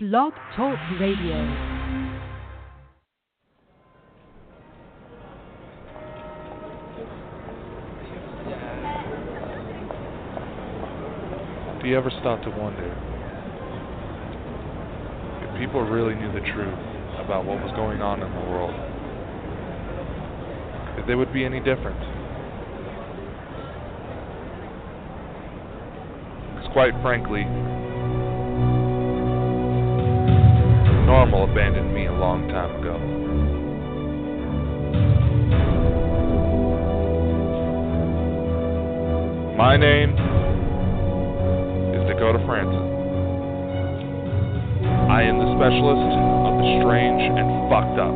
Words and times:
Blog 0.00 0.32
Talk 0.54 0.78
Radio. 1.00 1.34
Do 11.82 11.88
you 11.88 11.96
ever 11.96 12.10
stop 12.20 12.44
to 12.44 12.50
wonder 12.50 12.86
if 15.42 15.60
people 15.60 15.82
really 15.82 16.14
knew 16.14 16.32
the 16.32 16.46
truth 16.46 16.78
about 17.18 17.44
what 17.44 17.60
was 17.60 17.72
going 17.74 18.00
on 18.00 18.22
in 18.22 18.32
the 18.32 18.50
world, 18.52 18.74
if 20.96 21.08
they 21.08 21.16
would 21.16 21.32
be 21.32 21.44
any 21.44 21.58
different? 21.58 21.98
Because 26.54 26.72
quite 26.72 26.92
frankly, 27.02 27.42
normal 31.08 31.50
abandoned 31.50 31.94
me 31.94 32.04
a 32.04 32.12
long 32.12 32.46
time 32.48 32.68
ago. 32.82 32.98
My 39.56 39.78
name 39.78 40.10
is 41.96 42.06
Dakota 42.12 42.38
Frandsen. 42.44 42.84
I 45.08 45.22
am 45.22 45.38
the 45.38 45.48
specialist 45.56 46.12
of 46.44 46.60
the 46.60 46.68
strange 46.84 47.22
and 47.24 47.70
fucked 47.72 47.98
up. 47.98 48.12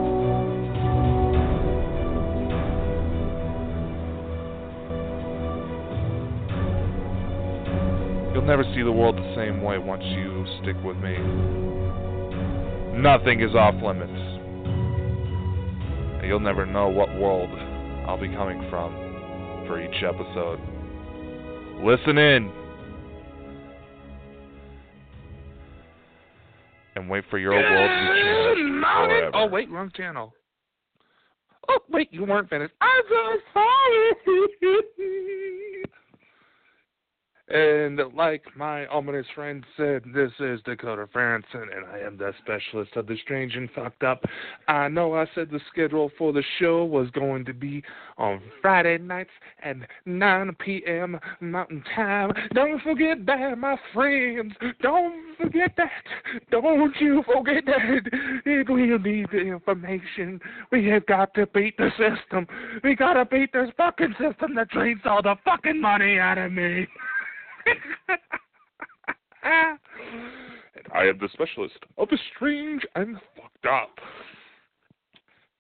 You'll 8.35 8.45
never 8.45 8.65
see 8.75 8.83
the 8.83 8.93
world 8.93 9.17
the 9.17 9.35
same 9.35 9.63
way 9.63 9.79
once 9.79 10.05
you 10.05 10.45
stick 10.61 10.77
with 10.85 10.99
me. 10.99 11.17
Nothing 12.93 13.41
is 13.41 13.55
off 13.55 13.75
limits. 13.83 14.13
You'll 16.25 16.41
never 16.41 16.67
know 16.67 16.89
what 16.89 17.09
world 17.19 17.51
I'll 18.07 18.21
be 18.21 18.29
coming 18.29 18.69
from 18.71 18.93
for 19.67 19.81
each 19.81 20.03
episode. 20.03 20.61
Listen 21.83 22.19
in. 22.19 22.53
And 26.95 27.09
wait 27.09 27.25
for 27.31 27.39
your 27.39 27.55
old 27.55 27.65
world 27.65 27.91
to 27.91 28.13
be 28.13 28.21
changed 28.21 28.73
morning. 28.81 29.09
forever. 29.09 29.31
Oh 29.35 29.47
wait, 29.47 29.71
wrong 29.71 29.91
channel. 29.97 30.33
Oh 31.69 31.79
wait, 31.89 32.13
you 32.13 32.25
weren't 32.25 32.51
finished. 32.51 32.75
I'm 32.81 33.03
so 33.09 33.39
sorry. 33.53 34.13
And 37.53 38.01
like 38.15 38.45
my 38.57 38.87
ominous 38.87 39.27
friend 39.35 39.63
said, 39.77 40.05
this 40.15 40.31
is 40.41 40.61
Dakota 40.65 41.07
Frandsen, 41.15 41.65
and 41.77 41.85
I 41.93 41.99
am 41.99 42.17
the 42.17 42.33
specialist 42.43 42.97
of 42.97 43.07
the 43.07 43.17
strange 43.23 43.57
and 43.57 43.69
fucked 43.73 44.03
up. 44.03 44.25
I 44.69 44.89
know 44.89 45.15
I 45.15 45.27
said 45.35 45.51
the 45.51 45.61
schedule 45.71 46.11
for 46.17 46.33
the 46.33 46.43
show 46.59 46.87
was 46.87 47.11
going 47.11 47.45
to 47.45 47.53
be 47.53 47.83
on 48.17 48.41
Friday 48.63 48.97
nights 48.97 49.29
at 49.63 49.77
9 50.07 50.57
p.m. 50.61 51.21
Mountain 51.41 51.85
Time. 51.95 52.33
Don't 52.55 52.81
forget 52.83 53.27
that, 53.27 53.59
my 53.59 53.77
friends. 53.93 54.55
Don't 54.81 55.37
forget 55.37 55.75
that. 55.77 55.91
Don't 56.51 56.95
you 57.01 57.23
forget 57.35 57.67
that. 57.67 58.11
If 58.47 58.69
we 58.71 58.87
need 58.87 59.27
the 59.31 59.41
information, 59.41 60.41
we 60.71 60.87
have 60.87 61.05
got 61.05 61.35
to 61.35 61.47
beat 61.49 61.77
the 61.77 61.91
system. 61.99 62.47
We 62.83 62.97
gotta 62.97 63.27
beat 63.27 63.53
this 63.53 63.69
fucking 63.77 64.15
system 64.19 64.55
that 64.55 64.71
drains 64.71 65.03
all 65.05 65.21
the 65.21 65.35
fucking 65.45 65.83
money 65.83 66.19
out 66.19 66.39
of 66.39 66.51
me. 66.51 66.87
I 71.03 71.07
am 71.07 71.19
the 71.19 71.29
specialist 71.33 71.79
of 71.99 72.09
the 72.11 72.19
strange 72.33 72.83
and 72.95 73.17
fucked 73.37 73.67
up. 73.67 73.99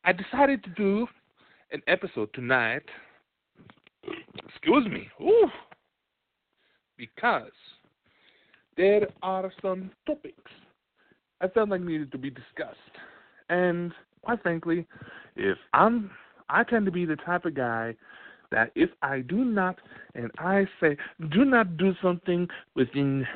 I 0.04 0.12
decided 0.12 0.62
to 0.62 0.70
do 0.70 1.08
an 1.72 1.82
episode 1.88 2.32
tonight. 2.32 2.84
Excuse 4.48 4.86
me. 4.86 5.08
Ooh. 5.20 5.48
Because 6.96 7.50
there 8.76 9.08
are 9.24 9.50
some 9.60 9.90
topics 10.06 10.52
I 11.40 11.48
felt 11.48 11.70
like 11.70 11.80
needed 11.80 12.12
to 12.12 12.18
be 12.18 12.30
discussed. 12.30 12.78
And 13.48 13.92
quite 14.22 14.40
frankly, 14.44 14.86
if 15.34 15.58
I'm 15.72 16.12
I 16.50 16.62
tend 16.62 16.86
to 16.86 16.92
be 16.92 17.04
the 17.04 17.16
type 17.16 17.46
of 17.46 17.56
guy 17.56 17.96
that 18.52 18.70
if 18.76 18.90
I 19.02 19.22
do 19.22 19.44
not 19.44 19.80
and 20.14 20.30
I 20.38 20.68
say 20.80 20.96
do 21.32 21.44
not 21.44 21.76
do 21.78 21.94
something 22.00 22.46
within 22.76 23.26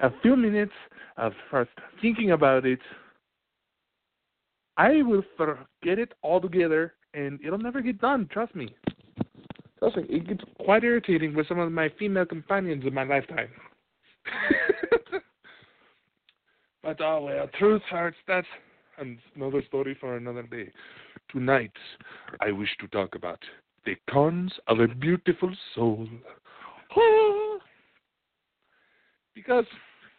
a 0.00 0.10
few 0.22 0.36
minutes 0.36 0.72
of 1.16 1.32
first 1.50 1.70
thinking 2.00 2.32
about 2.32 2.64
it, 2.64 2.80
I 4.76 5.02
will 5.02 5.22
forget 5.36 5.98
it 5.98 6.14
altogether 6.22 6.94
and 7.14 7.40
it'll 7.44 7.58
never 7.58 7.80
get 7.80 8.00
done, 8.00 8.28
trust 8.30 8.54
me. 8.54 8.74
Trust 9.78 9.96
me, 9.96 10.04
it 10.08 10.28
gets 10.28 10.42
quite 10.60 10.84
irritating 10.84 11.34
with 11.34 11.48
some 11.48 11.58
of 11.58 11.72
my 11.72 11.88
female 11.98 12.26
companions 12.26 12.84
in 12.86 12.94
my 12.94 13.04
lifetime. 13.04 13.48
but 16.82 17.00
oh 17.00 17.24
well, 17.24 17.48
truth 17.58 17.82
hurts, 17.90 18.16
that's 18.26 18.46
another 19.34 19.62
story 19.66 19.96
for 20.00 20.16
another 20.16 20.42
day. 20.42 20.70
Tonight 21.30 21.72
I 22.40 22.52
wish 22.52 22.70
to 22.80 22.88
talk 22.88 23.14
about 23.14 23.40
the 23.84 23.94
cons 24.10 24.52
of 24.66 24.80
a 24.80 24.88
beautiful 24.88 25.52
soul. 25.74 26.06
because, 29.34 29.64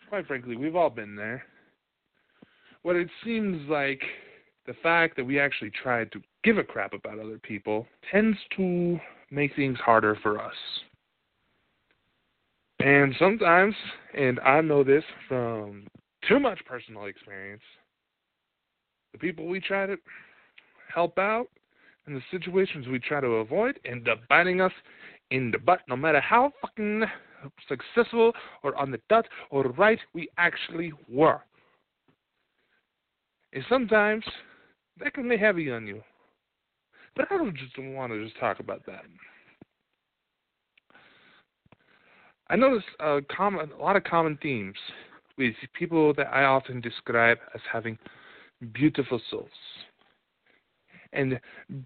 quite 0.10 0.26
frankly, 0.28 0.56
we've 0.56 0.76
all 0.76 0.90
been 0.90 1.16
there. 1.16 1.44
What 2.82 2.96
it 2.96 3.10
seems 3.24 3.70
like 3.70 4.02
the 4.66 4.74
fact 4.82 5.16
that 5.16 5.26
we 5.26 5.40
actually 5.40 5.72
try 5.72 6.06
to 6.06 6.22
give 6.44 6.58
a 6.58 6.64
crap 6.64 6.94
about 6.94 7.20
other 7.20 7.38
people 7.38 7.86
tends 8.12 8.38
to 8.58 9.00
make 9.32 9.56
things 9.56 9.78
harder 9.80 10.18
for 10.22 10.40
us. 10.40 10.54
And 12.80 13.14
sometimes, 13.20 13.76
and 14.18 14.40
I 14.40 14.62
know 14.62 14.84
this 14.84 15.04
from 15.28 15.86
too 16.28 16.40
much 16.40 16.60
personal 16.66 17.06
experience, 17.06 17.62
the 19.12 19.20
people 19.20 19.48
we 19.48 19.60
try 19.60 19.86
to 19.86 19.98
help 20.94 21.18
out 21.20 21.48
and 22.06 22.16
the 22.16 22.22
situations 22.32 22.88
we 22.88 23.00
try 23.00 23.20
to 23.22 23.28
avoid 23.28 23.80
end 23.86 24.08
up 24.08 24.20
biting 24.30 24.62
us 24.62 24.72
in 25.30 25.52
the 25.52 25.60
butt, 25.60 25.82
no 25.88 25.96
matter 25.96 26.22
how 26.22 26.52
fucking 26.62 27.04
successful 27.68 28.34
or 28.64 28.76
on 28.76 28.92
the 28.92 29.00
dot 29.10 29.26
or 29.50 29.64
right 29.70 30.00
we 30.14 30.30
actually 30.38 30.92
were. 31.08 31.42
And 33.54 33.64
sometimes 33.70 34.24
that 35.00 35.14
can 35.14 35.28
be 35.28 35.38
heavy 35.38 35.72
on 35.72 35.88
you. 35.88 36.02
But 37.16 37.32
I 37.32 37.38
don't 37.38 37.56
just 37.56 37.78
want 37.78 38.12
to 38.12 38.24
just 38.24 38.40
talk 38.40 38.60
about 38.60 38.86
that. 38.86 39.04
I 42.50 42.56
notice 42.56 42.84
a, 43.00 43.20
common, 43.36 43.72
a 43.72 43.82
lot 43.82 43.96
of 43.96 44.04
common 44.04 44.38
themes 44.42 44.76
with 45.38 45.54
people 45.78 46.14
that 46.16 46.28
I 46.34 46.44
often 46.44 46.82
describe 46.82 47.38
as 47.54 47.62
having 47.72 47.98
beautiful 48.74 49.22
souls. 49.30 49.50
And 51.14 51.40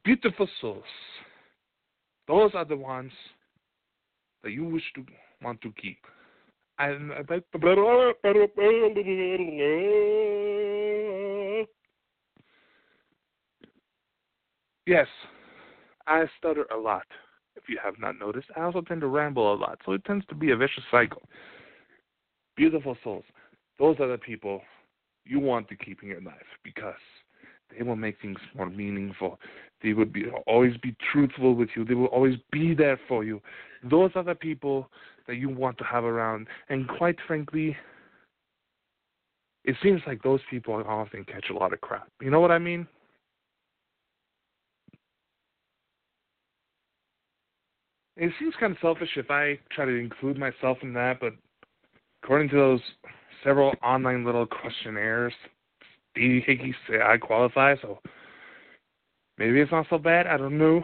beautiful 0.03 0.47
souls, 0.59 0.83
those 2.27 2.51
are 2.55 2.65
the 2.65 2.77
ones 2.77 3.11
that 4.43 4.51
you 4.51 4.65
wish 4.65 4.83
to 4.95 5.01
want 5.43 5.61
to 5.61 5.71
keep. 5.81 5.97
And 6.79 7.11
yes, 14.87 15.07
I 16.07 16.25
stutter 16.39 16.65
a 16.73 16.77
lot. 16.77 17.03
If 17.55 17.69
you 17.69 17.77
have 17.83 17.99
not 17.99 18.19
noticed, 18.19 18.47
I 18.55 18.61
also 18.61 18.81
tend 18.81 19.01
to 19.01 19.07
ramble 19.07 19.53
a 19.53 19.55
lot, 19.55 19.79
so 19.85 19.91
it 19.91 20.03
tends 20.05 20.25
to 20.27 20.35
be 20.35 20.51
a 20.51 20.57
vicious 20.57 20.83
cycle. 20.89 21.21
Beautiful 22.57 22.97
souls, 23.03 23.23
those 23.79 23.99
are 23.99 24.07
the 24.07 24.17
people 24.17 24.61
you 25.25 25.39
want 25.39 25.67
to 25.69 25.75
keep 25.75 26.03
in 26.03 26.09
your 26.09 26.21
life 26.21 26.35
because 26.63 26.95
they 27.75 27.83
will 27.83 27.95
make 27.95 28.19
things 28.21 28.37
more 28.55 28.69
meaningful. 28.69 29.39
They 29.81 29.93
would 29.93 30.13
be 30.13 30.25
always 30.47 30.77
be 30.77 30.95
truthful 31.11 31.55
with 31.55 31.69
you. 31.75 31.85
They 31.85 31.93
will 31.93 32.07
always 32.07 32.35
be 32.51 32.73
there 32.73 32.99
for 33.07 33.23
you. 33.23 33.41
Those 33.89 34.11
are 34.15 34.23
the 34.23 34.35
people 34.35 34.89
that 35.27 35.35
you 35.35 35.49
want 35.49 35.77
to 35.77 35.83
have 35.83 36.03
around. 36.03 36.47
And 36.69 36.87
quite 36.87 37.17
frankly, 37.27 37.75
it 39.63 39.75
seems 39.81 40.01
like 40.05 40.21
those 40.21 40.41
people 40.49 40.73
often 40.87 41.23
catch 41.25 41.45
a 41.49 41.53
lot 41.53 41.73
of 41.73 41.81
crap. 41.81 42.07
You 42.21 42.29
know 42.29 42.39
what 42.39 42.51
I 42.51 42.59
mean? 42.59 42.87
It 48.15 48.31
seems 48.39 48.53
kind 48.59 48.73
of 48.73 48.77
selfish 48.79 49.09
if 49.15 49.31
I 49.31 49.59
try 49.71 49.85
to 49.85 49.91
include 49.91 50.37
myself 50.37 50.77
in 50.83 50.93
that, 50.93 51.19
but 51.19 51.33
according 52.23 52.49
to 52.49 52.55
those 52.55 52.81
several 53.43 53.73
online 53.81 54.23
little 54.23 54.45
questionnaires, 54.45 55.33
Stevie 56.11 56.43
Hickey 56.45 56.75
say 56.87 57.01
I 57.01 57.17
qualify, 57.17 57.75
so 57.81 57.99
maybe 59.39 59.59
it's 59.59 59.71
not 59.71 59.87
so 59.89 59.97
bad. 59.97 60.27
I 60.27 60.37
don't 60.37 60.59
know. 60.59 60.83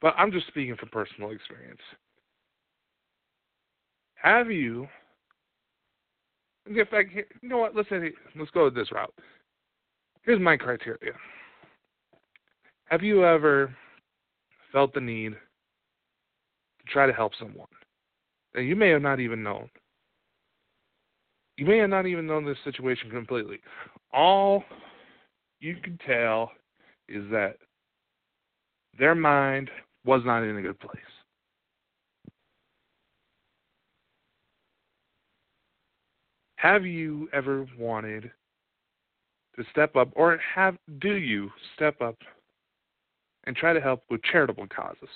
But 0.00 0.14
I'm 0.16 0.30
just 0.30 0.46
speaking 0.46 0.76
from 0.76 0.90
personal 0.90 1.30
experience. 1.30 1.80
Have 4.24 4.50
you 4.50 4.88
In 6.66 6.74
fact, 6.90 7.10
here, 7.12 7.26
you 7.42 7.48
know 7.48 7.58
what? 7.58 7.76
Let's 7.76 7.90
let's 8.36 8.50
go 8.52 8.70
this 8.70 8.90
route. 8.90 9.14
Here's 10.22 10.40
my 10.40 10.56
criteria. 10.56 11.12
Have 12.86 13.02
you 13.02 13.24
ever 13.24 13.74
felt 14.72 14.94
the 14.94 15.00
need 15.00 15.32
to 15.32 16.92
try 16.92 17.06
to 17.06 17.12
help 17.12 17.32
someone 17.38 17.68
that 18.54 18.62
you 18.62 18.74
may 18.74 18.88
have 18.88 19.02
not 19.02 19.20
even 19.20 19.42
known? 19.42 19.68
You 21.58 21.66
may 21.66 21.76
have 21.78 21.90
not 21.90 22.06
even 22.06 22.26
known 22.26 22.46
this 22.46 22.56
situation 22.64 23.10
completely. 23.10 23.60
All 24.10 24.64
you 25.60 25.76
can 25.82 25.98
tell 26.06 26.50
is 27.10 27.24
that 27.30 27.56
their 28.98 29.14
mind 29.14 29.70
was 30.06 30.22
not 30.24 30.42
in 30.42 30.56
a 30.56 30.62
good 30.62 30.80
place. 30.80 31.13
Have 36.64 36.86
you 36.86 37.28
ever 37.34 37.66
wanted 37.78 38.30
to 39.54 39.64
step 39.70 39.96
up, 39.96 40.08
or 40.16 40.40
have 40.54 40.78
do 40.98 41.12
you 41.12 41.50
step 41.76 42.00
up 42.00 42.16
and 43.44 43.54
try 43.54 43.74
to 43.74 43.82
help 43.82 44.02
with 44.08 44.22
charitable 44.22 44.66
causes? 44.74 45.10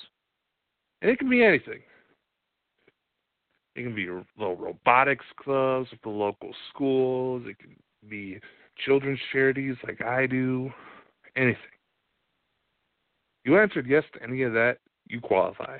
And 1.01 1.09
it 1.09 1.17
can 1.17 1.27
be 1.27 1.43
anything. 1.43 1.79
It 3.75 3.81
can 3.81 3.95
be 3.95 4.07
little 4.37 4.57
robotics 4.57 5.25
clubs 5.41 5.89
at 5.91 5.99
the 6.03 6.09
local 6.09 6.51
schools. 6.69 7.41
It 7.47 7.57
can 7.57 7.75
be 8.07 8.39
children's 8.85 9.19
charities 9.31 9.75
like 9.87 10.03
I 10.03 10.27
do. 10.27 10.71
Anything. 11.35 11.63
You 13.43 13.57
answered 13.57 13.87
yes 13.87 14.03
to 14.13 14.21
any 14.21 14.43
of 14.43 14.53
that, 14.53 14.77
you 15.07 15.19
qualify. 15.19 15.79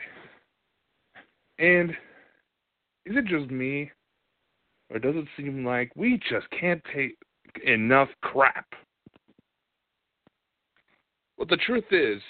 And 1.60 1.92
is 3.06 3.16
it 3.16 3.25
just 3.25 3.51
me, 3.51 3.92
it 4.90 5.28
seem 5.38 5.66
like 5.66 5.92
we 5.96 6.20
just 6.30 6.48
can't 6.60 6.82
take 6.94 7.16
enough 7.66 8.10
crap? 8.22 8.66
Well, 11.38 11.48
the 11.50 11.58
truth 11.58 11.86
is, 11.92 12.22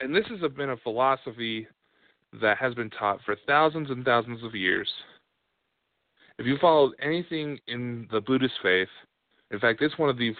and 0.00 0.14
this 0.14 0.24
has 0.28 0.40
been 0.52 0.70
a 0.70 0.76
philosophy 0.78 1.66
that 2.40 2.58
has 2.58 2.74
been 2.74 2.90
taught 2.90 3.20
for 3.24 3.36
thousands 3.46 3.90
and 3.90 4.04
thousands 4.04 4.42
of 4.42 4.54
years. 4.54 4.90
If 6.38 6.46
you 6.46 6.56
followed 6.60 6.94
anything 7.00 7.58
in 7.68 8.08
the 8.10 8.20
Buddhist 8.20 8.54
faith, 8.62 8.88
in 9.52 9.60
fact, 9.60 9.80
it's 9.82 9.96
one 9.98 10.08
of 10.08 10.18
the, 10.18 10.34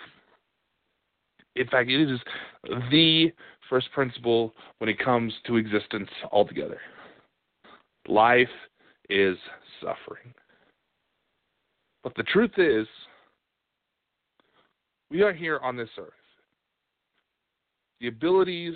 in 1.55 1.69
fact, 1.69 1.89
it 1.89 2.11
is 2.11 2.19
the 2.91 3.31
first 3.71 3.93
principle 3.93 4.53
when 4.79 4.91
it 4.91 4.99
comes 4.99 5.33
to 5.47 5.57
existence 5.57 6.09
altogether. 6.33 6.81
Life 8.09 8.49
is 9.09 9.37
suffering. 9.81 10.33
But 12.03 12.15
the 12.17 12.23
truth 12.25 12.53
is, 12.59 12.87
we 15.11 15.23
are 15.23 15.33
here 15.33 15.59
on 15.63 15.77
this 15.77 15.89
earth. 15.99 16.13
The 18.01 18.09
abilities 18.09 18.75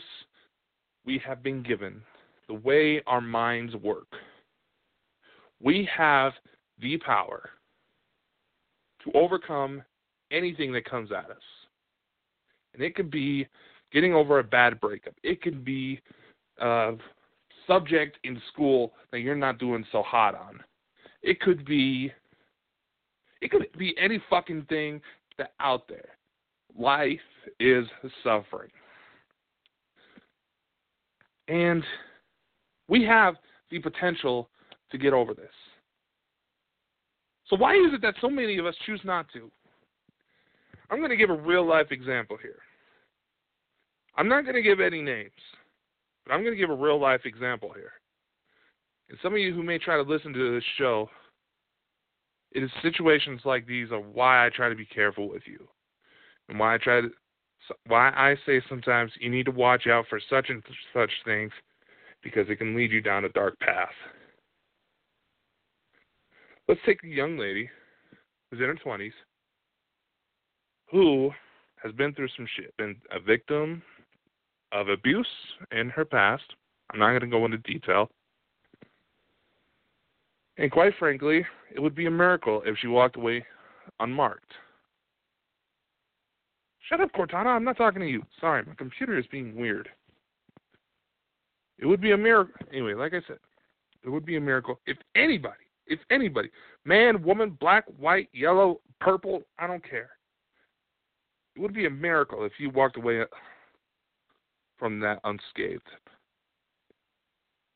we 1.05 1.21
have 1.27 1.43
been 1.43 1.63
given 1.63 2.03
the 2.49 2.55
way 2.55 3.03
our 3.07 3.21
minds 3.21 3.75
work. 3.77 4.09
We 5.61 5.89
have 5.95 6.33
the 6.81 6.97
power 6.99 7.51
to 9.05 9.13
overcome 9.13 9.83
anything 10.31 10.73
that 10.73 10.85
comes 10.85 11.13
at 11.13 11.31
us. 11.31 11.43
And 12.75 12.83
it 12.83 12.95
could 12.95 13.11
be 13.11 13.47
getting 13.93 14.15
over 14.15 14.39
a 14.39 14.45
bad 14.45 14.81
breakup, 14.81 15.15
it 15.23 15.43
could 15.43 15.65
be 15.65 16.01
a 16.61 16.93
subject 17.69 18.19
in 18.25 18.43
school 18.53 18.93
that 19.13 19.21
you're 19.21 19.37
not 19.37 19.59
doing 19.59 19.85
so 19.93 20.03
hot 20.03 20.35
on. 20.35 20.59
It 21.23 21.41
could 21.41 21.65
be 21.65 22.13
it 23.41 23.53
could 23.53 23.67
be 23.79 23.95
any 23.99 24.21
fucking 24.29 24.67
thing 24.69 25.01
that 25.37 25.53
out 25.61 25.87
there. 25.89 26.17
Life 26.77 27.21
is 27.61 27.87
suffering. 28.25 28.71
And 31.47 31.85
we 32.89 33.05
have 33.05 33.37
the 33.71 33.79
potential 33.79 34.49
to 34.91 34.99
get 34.99 35.13
over 35.13 35.35
this. 35.35 35.47
So, 37.47 37.57
why 37.57 37.75
is 37.75 37.95
it 37.95 38.03
that 38.03 38.15
so 38.21 38.29
many 38.29 38.59
of 38.59 38.67
us 38.67 38.75
choose 38.85 39.01
not 39.05 39.27
to? 39.33 39.51
I'm 40.91 40.99
going 40.99 41.11
to 41.11 41.17
give 41.17 41.31
a 41.31 41.37
real 41.37 41.67
life 41.67 41.89
example 41.91 42.37
here. 42.41 42.59
I'm 44.17 44.29
not 44.29 44.43
going 44.43 44.57
to 44.57 44.63
give 44.63 44.81
any 44.81 45.01
names, 45.01 45.31
but 46.29 46.35
I'm 46.35 46.43
going 46.43 46.55
to 46.55 46.61
give 46.61 46.71
a 46.71 46.75
real 46.75 47.01
life 47.01 47.23
example 47.25 47.73
here. 47.75 47.93
And 49.09 49.19
some 49.23 49.33
of 49.33 49.39
you 49.39 49.55
who 49.55 49.63
may 49.63 49.79
try 49.79 49.97
to 49.97 50.03
listen 50.03 50.33
to 50.35 50.55
this 50.55 50.65
show, 50.77 51.09
it 52.53 52.63
is 52.63 52.71
situations 52.83 53.41
like 53.45 53.67
these 53.67 53.91
are 53.91 54.01
why 54.01 54.45
I 54.45 54.51
try 54.51 54.69
to 54.69 54.75
be 54.75 54.85
careful 54.85 55.29
with 55.29 55.43
you, 55.47 55.67
and 56.49 56.59
why 56.59 56.75
I 56.75 56.79
try 56.79 57.01
to, 57.01 57.09
why 57.87 58.11
I 58.11 58.37
say 58.47 58.61
sometimes 58.69 59.13
you 59.21 59.31
need 59.31 59.47
to 59.47 59.53
watch 59.53 59.87
out 59.87 60.05
for 60.09 60.21
such 60.31 60.51
and 60.51 60.63
such 60.95 61.11
things 61.25 61.51
because 62.23 62.49
it 62.49 62.57
can 62.57 62.77
lead 62.77 62.91
you 62.91 63.01
down 63.01 63.25
a 63.25 63.31
dark 63.31 63.59
path. 63.61 63.89
Let's 66.69 66.81
take 66.85 67.03
a 67.05 67.09
young 67.09 67.39
lady 67.39 67.71
who's 68.51 68.61
in 68.61 68.67
her 68.67 68.75
20s 68.75 69.13
who 70.91 71.31
has 71.83 71.93
been 71.93 72.15
through 72.15 72.29
some 72.37 72.47
shit, 72.57 72.77
been 72.77 72.97
a 73.13 73.21
victim 73.21 73.83
of 74.73 74.89
abuse 74.89 75.27
in 75.73 75.91
her 75.91 76.05
past. 76.05 76.45
I'm 76.93 76.99
not 76.99 77.11
going 77.11 77.21
to 77.21 77.27
go 77.27 77.45
into 77.45 77.59
detail. 77.59 78.09
And 80.57 80.71
quite 80.71 80.93
frankly, 80.99 81.45
it 81.75 81.81
would 81.81 81.95
be 81.95 82.07
a 82.07 82.11
miracle 82.11 82.63
if 82.67 82.77
she 82.81 82.89
walked 82.89 83.17
away 83.17 83.45
unmarked. 84.01 84.53
Shut 86.89 87.01
up, 87.01 87.13
Cortana. 87.13 87.47
I'm 87.47 87.65
not 87.65 87.77
talking 87.77 88.01
to 88.01 88.09
you. 88.09 88.23
Sorry, 88.41 88.65
my 88.67 88.75
computer 88.75 89.19
is 89.19 89.27
being 89.31 89.55
weird. 89.55 89.89
It 91.79 91.87
would 91.87 92.01
be 92.01 92.13
a 92.13 92.17
miracle. 92.17 92.55
Anyway, 92.73 92.95
like 92.95 93.13
I 93.15 93.21
said, 93.27 93.39
it 94.03 94.09
would 94.09 94.25
be 94.25 94.37
a 94.37 94.41
miracle 94.41 94.81
if 94.87 94.97
anybody, 95.15 95.65
if 95.87 96.01
anybody, 96.11 96.51
man, 96.85 97.23
woman, 97.23 97.57
black, 97.61 97.85
white, 97.99 98.29
yellow, 98.33 98.81
purple, 99.01 99.43
I 99.59 99.67
don't 99.67 99.89
care. 99.89 100.11
It 101.55 101.61
would 101.61 101.75
be 101.75 101.87
a 101.87 101.91
miracle 101.91 102.45
if 102.45 102.53
you 102.59 102.71
walked 102.71 102.97
away 102.97 103.23
from 104.79 105.01
that 105.01 105.21
unscathed. 105.25 105.83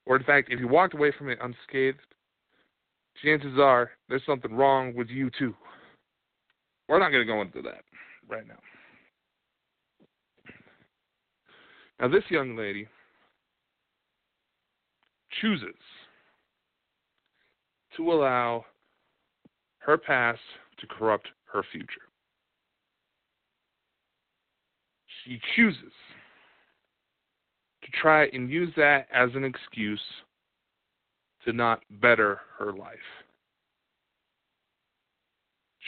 Or, 0.06 0.16
in 0.16 0.25
fact, 0.25 0.49
if 0.50 0.60
you 0.60 0.69
walked 0.69 0.94
away 0.94 1.12
from 1.16 1.28
it 1.28 1.38
unscathed, 1.43 1.99
chances 3.22 3.58
are 3.58 3.90
there's 4.08 4.25
something 4.26 4.52
wrong 4.52 4.94
with 4.94 5.08
you, 5.08 5.31
too. 5.38 5.54
We're 6.88 6.99
not 6.99 7.10
going 7.10 7.26
to 7.26 7.32
go 7.32 7.40
into 7.40 7.62
that 7.62 7.85
right 8.28 8.47
now. 8.47 8.59
Now, 12.00 12.09
this 12.09 12.25
young 12.30 12.56
lady 12.56 12.88
chooses 15.40 15.76
to 17.97 18.12
allow 18.12 18.64
her 19.78 19.97
past 19.97 20.40
to 20.80 20.87
corrupt 20.87 21.28
her 21.52 21.62
future. 21.71 21.87
She 25.25 25.40
chooses 25.54 25.92
try 27.92 28.26
and 28.32 28.50
use 28.50 28.72
that 28.76 29.06
as 29.12 29.30
an 29.34 29.44
excuse 29.44 30.00
to 31.44 31.52
not 31.52 31.82
better 32.00 32.40
her 32.58 32.72
life. 32.72 32.99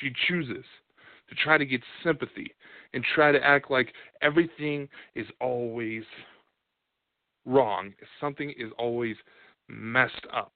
She 0.01 0.13
chooses 0.27 0.65
to 1.29 1.35
try 1.37 1.59
to 1.59 1.65
get 1.65 1.81
sympathy 2.03 2.53
and 2.93 3.05
try 3.15 3.33
to 3.33 3.43
act 3.43 3.71
like 3.71 3.93
everything 4.23 4.89
is 5.15 5.27
always 5.41 6.03
wrong. 7.47 7.93
Something 8.21 8.51
is 8.51 8.71
always 8.79 9.17
messed 9.69 10.27
up. 10.35 10.53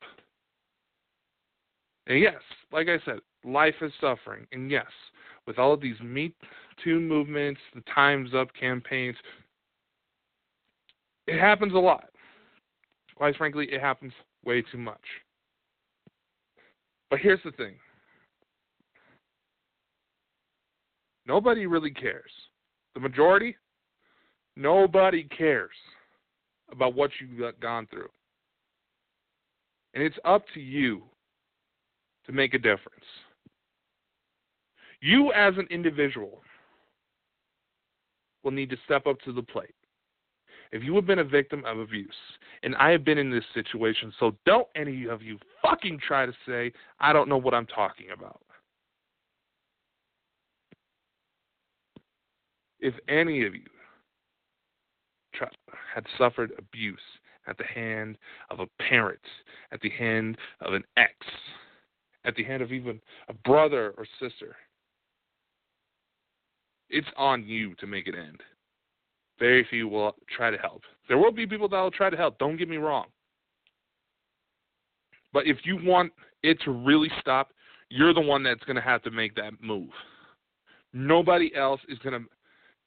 And 2.07 2.21
yes, 2.21 2.41
like 2.73 2.89
I 2.89 2.99
said, 3.05 3.21
life 3.45 3.75
is 3.83 3.93
suffering. 4.01 4.47
And 4.53 4.71
yes, 4.71 4.87
with 5.47 5.59
all 5.59 5.73
of 5.73 5.81
these 5.81 6.01
Me 6.01 6.35
Too 6.83 7.01
movements, 7.01 7.61
the 7.75 7.83
Time's 7.95 8.35
Up 8.35 8.49
campaigns, 8.59 9.17
it 11.29 11.39
happens 11.39 11.75
a 11.75 11.79
lot. 11.79 12.07
Quite 13.15 13.37
frankly, 13.37 13.67
it 13.71 13.81
happens 13.81 14.13
way 14.45 14.63
too 14.73 14.79
much. 14.79 15.05
But 17.11 17.21
here's 17.21 17.41
the 17.45 17.53
thing 17.53 17.75
nobody 21.27 21.67
really 21.67 21.91
cares. 21.91 22.31
The 22.95 23.01
majority, 23.01 23.57
nobody 24.57 25.25
cares 25.25 25.71
about 26.73 26.95
what 26.95 27.11
you've 27.21 27.61
gone 27.61 27.87
through. 27.91 28.09
And 29.95 30.03
it's 30.03 30.19
up 30.25 30.45
to 30.55 30.61
you 30.61 31.03
to 32.27 32.33
make 32.33 32.55
a 32.55 32.59
difference. 32.59 33.05
You, 35.01 35.33
as 35.33 35.55
an 35.57 35.67
individual, 35.71 36.41
will 38.43 38.51
need 38.51 38.71
to 38.71 38.77
step 38.85 39.07
up 39.07 39.21
to 39.21 39.33
the 39.33 39.43
plate. 39.43 39.75
If 40.73 40.83
you 40.83 40.95
have 40.97 41.07
been 41.07 41.21
a 41.21 41.25
victim 41.25 41.65
of 41.65 41.79
abuse, 41.79 42.15
and 42.63 42.75
I 42.77 42.91
have 42.91 43.05
been 43.05 43.19
in 43.19 43.31
this 43.31 43.45
situation, 43.55 44.13
so 44.19 44.37
don't 44.45 44.69
any 44.75 45.07
of 45.07 45.23
you 45.23 45.39
fucking 45.63 46.01
try 46.07 46.27
to 46.27 46.33
say 46.47 46.73
I 47.01 47.13
don't 47.13 47.29
know 47.29 47.37
what 47.37 47.55
I'm 47.55 47.67
talking 47.67 48.07
about. 48.13 48.41
If 52.81 52.95
any 53.09 53.45
of 53.45 53.55
you 53.55 53.63
had 55.95 56.05
suffered 56.17 56.53
abuse 56.59 56.99
at 57.47 57.57
the 57.59 57.65
hand 57.65 58.19
of 58.51 58.61
a 58.61 58.67
parent, 58.83 59.21
at 59.73 59.81
the 59.81 59.91
hand 59.91 60.37
of 60.61 60.75
an 60.75 60.85
ex, 60.97 61.13
at 62.25 62.35
the 62.37 62.45
hand 62.45 62.63
of 62.63 62.73
even 62.73 63.01
a 63.29 63.33
brother 63.33 63.95
or 63.97 64.07
sister, 64.21 64.57
it's 66.91 67.09
on 67.17 67.45
you 67.45 67.75
to 67.77 67.87
make 67.87 68.07
it 68.07 68.15
end. 68.15 68.41
Very 69.39 69.67
few 69.69 69.89
will 69.89 70.17
try 70.35 70.51
to 70.51 70.59
help. 70.59 70.83
There 71.09 71.19
will 71.19 71.33
be 71.33 71.47
people 71.47 71.69
that 71.69 71.81
will 71.81 71.91
try 71.91 72.11
to 72.11 72.17
help, 72.17 72.39
don't 72.39 72.57
get 72.57 72.69
me 72.69 72.77
wrong. 72.77 73.07
But 75.33 75.47
if 75.47 75.59
you 75.65 75.79
want 75.83 76.13
it 76.43 76.59
to 76.65 76.71
really 76.71 77.11
stop, 77.21 77.51
you're 77.91 78.15
the 78.15 78.21
one 78.21 78.43
that's 78.43 78.65
going 78.65 78.77
to 78.77 78.83
have 78.83 79.03
to 79.03 79.11
make 79.11 79.35
that 79.37 79.53
move. 79.63 79.91
Nobody 80.93 81.55
else 81.55 81.81
is 81.89 81.99
going 81.99 82.21
to 82.21 82.29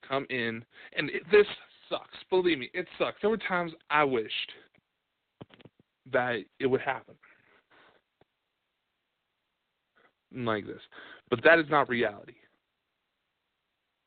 come 0.08 0.25
in. 0.29 0.63
And 0.98 1.10
it, 1.10 1.24
this 1.31 1.46
sucks. 1.89 2.17
Believe 2.29 2.60
me, 2.60 2.70
it 2.74 2.88
sucks. 2.98 3.17
There 3.22 3.29
were 3.29 3.38
times 3.38 3.72
I 3.89 4.03
wished 4.03 4.51
that 6.12 6.39
it 6.60 6.67
would 6.67 6.81
happen 6.81 7.15
like 10.36 10.65
this. 10.65 10.81
But 11.29 11.43
that 11.43 11.60
is 11.60 11.65
not 11.70 11.89
reality. 11.89 12.34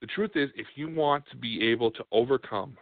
The 0.04 0.08
truth 0.08 0.32
is, 0.34 0.50
if 0.54 0.66
you 0.74 0.94
want 0.94 1.24
to 1.30 1.36
be 1.38 1.66
able 1.70 1.90
to 1.92 2.04
overcome 2.12 2.76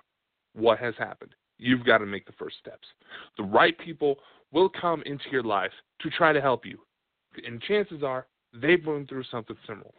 what 0.54 0.80
has 0.80 0.92
happened, 0.98 1.30
you've 1.56 1.84
got 1.86 1.98
to 1.98 2.04
make 2.04 2.26
the 2.26 2.32
first 2.32 2.56
steps. 2.58 2.88
The 3.36 3.44
right 3.44 3.78
people 3.78 4.16
will 4.50 4.68
come 4.68 5.04
into 5.06 5.26
your 5.30 5.44
life 5.44 5.70
to 6.00 6.10
try 6.10 6.32
to 6.32 6.40
help 6.40 6.66
you. 6.66 6.80
And 7.46 7.62
chances 7.62 8.02
are 8.02 8.26
they've 8.52 8.84
been 8.84 9.06
through 9.06 9.22
something 9.30 9.54
similar. 9.68 9.92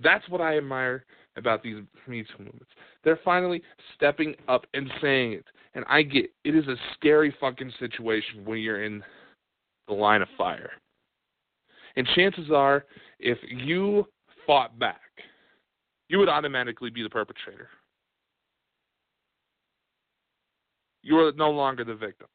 That's 0.00 0.28
what 0.28 0.40
I 0.40 0.56
admire 0.56 1.04
about 1.36 1.64
these 1.64 1.78
Me 2.06 2.22
Too 2.22 2.44
movements. 2.44 2.70
They're 3.02 3.18
finally 3.24 3.60
stepping 3.96 4.36
up 4.46 4.64
and 4.74 4.88
saying 5.00 5.32
it. 5.32 5.46
And 5.74 5.84
I 5.88 6.02
get 6.02 6.26
it 6.44 6.54
is 6.54 6.68
a 6.68 6.76
scary 6.94 7.34
fucking 7.40 7.72
situation 7.80 8.44
when 8.44 8.58
you're 8.58 8.84
in 8.84 9.02
the 9.88 9.94
line 9.94 10.22
of 10.22 10.28
fire. 10.38 10.70
And 11.96 12.06
chances 12.14 12.52
are, 12.52 12.84
if 13.18 13.38
you 13.50 14.06
fought 14.46 14.78
back, 14.78 15.00
you 16.12 16.18
would 16.18 16.28
automatically 16.28 16.90
be 16.90 17.02
the 17.02 17.08
perpetrator. 17.08 17.70
You 21.02 21.16
are 21.16 21.32
no 21.32 21.50
longer 21.50 21.84
the 21.84 21.94
victim. 21.94 22.26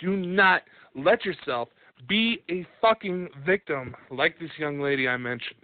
Do 0.00 0.16
not 0.16 0.62
let 0.96 1.24
yourself 1.24 1.68
be 2.08 2.42
a 2.50 2.66
fucking 2.80 3.28
victim 3.46 3.94
like 4.10 4.40
this 4.40 4.50
young 4.58 4.80
lady 4.80 5.06
I 5.06 5.16
mentioned. 5.16 5.62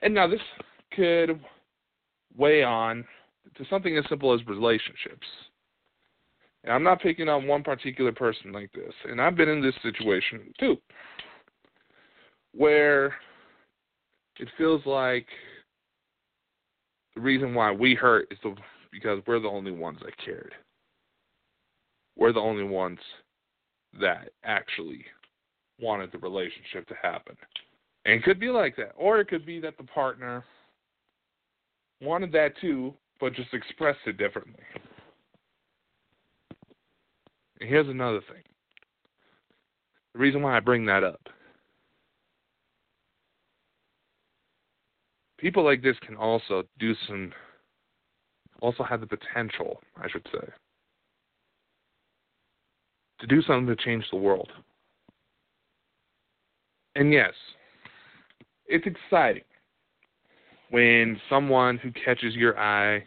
And 0.00 0.14
now 0.14 0.28
this 0.28 0.40
could 0.96 1.38
weigh 2.34 2.64
on 2.64 3.04
to 3.56 3.66
something 3.68 3.98
as 3.98 4.04
simple 4.08 4.32
as 4.32 4.40
relationships. 4.46 5.26
And 6.64 6.72
I'm 6.72 6.82
not 6.82 7.02
picking 7.02 7.28
on 7.28 7.46
one 7.46 7.62
particular 7.62 8.12
person 8.12 8.50
like 8.50 8.72
this. 8.72 8.94
And 9.04 9.20
I've 9.20 9.36
been 9.36 9.50
in 9.50 9.60
this 9.60 9.74
situation 9.82 10.54
too, 10.58 10.78
where 12.54 13.14
it 14.38 14.48
feels 14.58 14.84
like 14.86 15.26
the 17.14 17.20
reason 17.20 17.54
why 17.54 17.70
we 17.70 17.94
hurt 17.94 18.26
is 18.30 18.38
the, 18.42 18.54
because 18.90 19.20
we're 19.26 19.40
the 19.40 19.48
only 19.48 19.72
ones 19.72 19.98
that 20.04 20.16
cared. 20.24 20.54
We're 22.16 22.32
the 22.32 22.40
only 22.40 22.64
ones 22.64 22.98
that 24.00 24.30
actually 24.44 25.04
wanted 25.80 26.10
the 26.12 26.18
relationship 26.18 26.86
to 26.88 26.94
happen. 27.02 27.36
And 28.04 28.14
it 28.14 28.24
could 28.24 28.40
be 28.40 28.48
like 28.48 28.76
that. 28.76 28.92
Or 28.96 29.20
it 29.20 29.28
could 29.28 29.46
be 29.46 29.60
that 29.60 29.76
the 29.76 29.84
partner 29.84 30.44
wanted 32.00 32.32
that 32.32 32.52
too, 32.60 32.94
but 33.20 33.34
just 33.34 33.54
expressed 33.54 34.00
it 34.06 34.18
differently. 34.18 34.62
And 37.60 37.68
here's 37.68 37.88
another 37.88 38.20
thing. 38.32 38.42
The 40.12 40.20
reason 40.20 40.42
why 40.42 40.56
I 40.56 40.60
bring 40.60 40.84
that 40.86 41.02
up 41.02 41.23
people 45.44 45.62
like 45.62 45.82
this 45.82 45.96
can 46.06 46.16
also 46.16 46.62
do 46.78 46.94
some, 47.06 47.30
also 48.62 48.82
have 48.82 49.02
the 49.02 49.06
potential, 49.06 49.78
I 50.02 50.08
should 50.08 50.26
say, 50.32 50.48
to 53.20 53.26
do 53.26 53.42
something 53.42 53.66
to 53.66 53.76
change 53.76 54.06
the 54.10 54.16
world. 54.16 54.48
And 56.96 57.12
yes, 57.12 57.34
it's 58.66 58.86
exciting 58.86 59.42
when 60.70 61.20
someone 61.28 61.76
who 61.76 61.92
catches 61.92 62.34
your 62.34 62.58
eye 62.58 63.04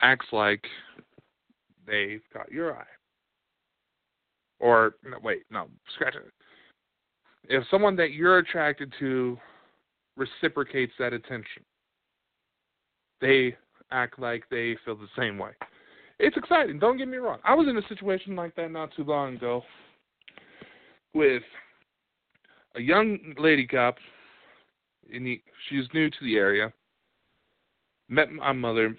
acts 0.00 0.26
like 0.32 0.64
they've 1.86 2.22
got 2.32 2.50
your 2.50 2.74
eye. 2.78 2.86
Or, 4.58 4.94
no, 5.04 5.18
wait, 5.22 5.42
no, 5.50 5.66
scratch 5.94 6.14
it. 6.14 6.32
If 7.50 7.62
someone 7.70 7.94
that 7.96 8.12
you're 8.12 8.38
attracted 8.38 8.90
to 9.00 9.36
reciprocates 10.16 10.92
that 10.98 11.12
attention. 11.12 11.62
They 13.20 13.56
act 13.90 14.18
like 14.18 14.44
they 14.50 14.76
feel 14.84 14.96
the 14.96 15.08
same 15.16 15.38
way. 15.38 15.50
It's 16.18 16.36
exciting, 16.36 16.78
don't 16.78 16.98
get 16.98 17.08
me 17.08 17.16
wrong. 17.16 17.38
I 17.44 17.54
was 17.54 17.68
in 17.68 17.76
a 17.76 17.88
situation 17.88 18.36
like 18.36 18.54
that 18.56 18.70
not 18.70 18.94
too 18.94 19.04
long 19.04 19.36
ago 19.36 19.62
with 21.14 21.42
a 22.76 22.80
young 22.80 23.18
lady 23.38 23.66
cop. 23.66 23.96
In 25.10 25.24
the, 25.24 25.42
she's 25.68 25.84
new 25.92 26.08
to 26.08 26.16
the 26.22 26.36
area. 26.36 26.72
Met 28.08 28.30
my 28.30 28.52
mother. 28.52 28.96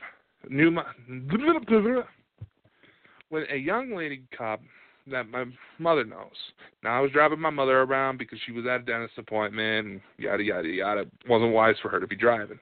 Knew 0.49 0.69
my 0.69 0.83
when 3.29 3.45
a 3.49 3.55
young 3.55 3.95
lady 3.95 4.23
cop 4.37 4.61
that 5.07 5.29
my 5.29 5.45
mother 5.79 6.03
knows. 6.03 6.31
Now 6.83 6.97
I 6.97 7.01
was 7.01 7.11
driving 7.11 7.39
my 7.39 7.49
mother 7.49 7.81
around 7.81 8.17
because 8.17 8.39
she 8.45 8.51
was 8.51 8.65
at 8.65 8.81
a 8.81 8.83
dentist 8.83 9.17
appointment 9.17 9.87
and 9.87 10.01
yada 10.17 10.43
yada 10.43 10.67
yada. 10.67 11.01
It 11.01 11.11
wasn't 11.27 11.53
wise 11.53 11.75
for 11.81 11.89
her 11.89 11.99
to 11.99 12.07
be 12.07 12.15
driving. 12.15 12.59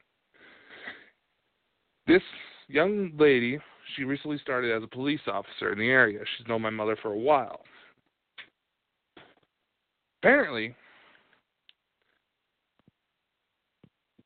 This 2.07 2.21
young 2.67 3.11
lady, 3.17 3.59
she 3.95 4.03
recently 4.03 4.39
started 4.39 4.75
as 4.75 4.83
a 4.83 4.87
police 4.87 5.21
officer 5.27 5.71
in 5.71 5.79
the 5.79 5.89
area. 5.89 6.19
She's 6.37 6.47
known 6.47 6.61
my 6.61 6.69
mother 6.69 6.97
for 7.01 7.13
a 7.13 7.17
while. 7.17 7.61
Apparently, 10.21 10.75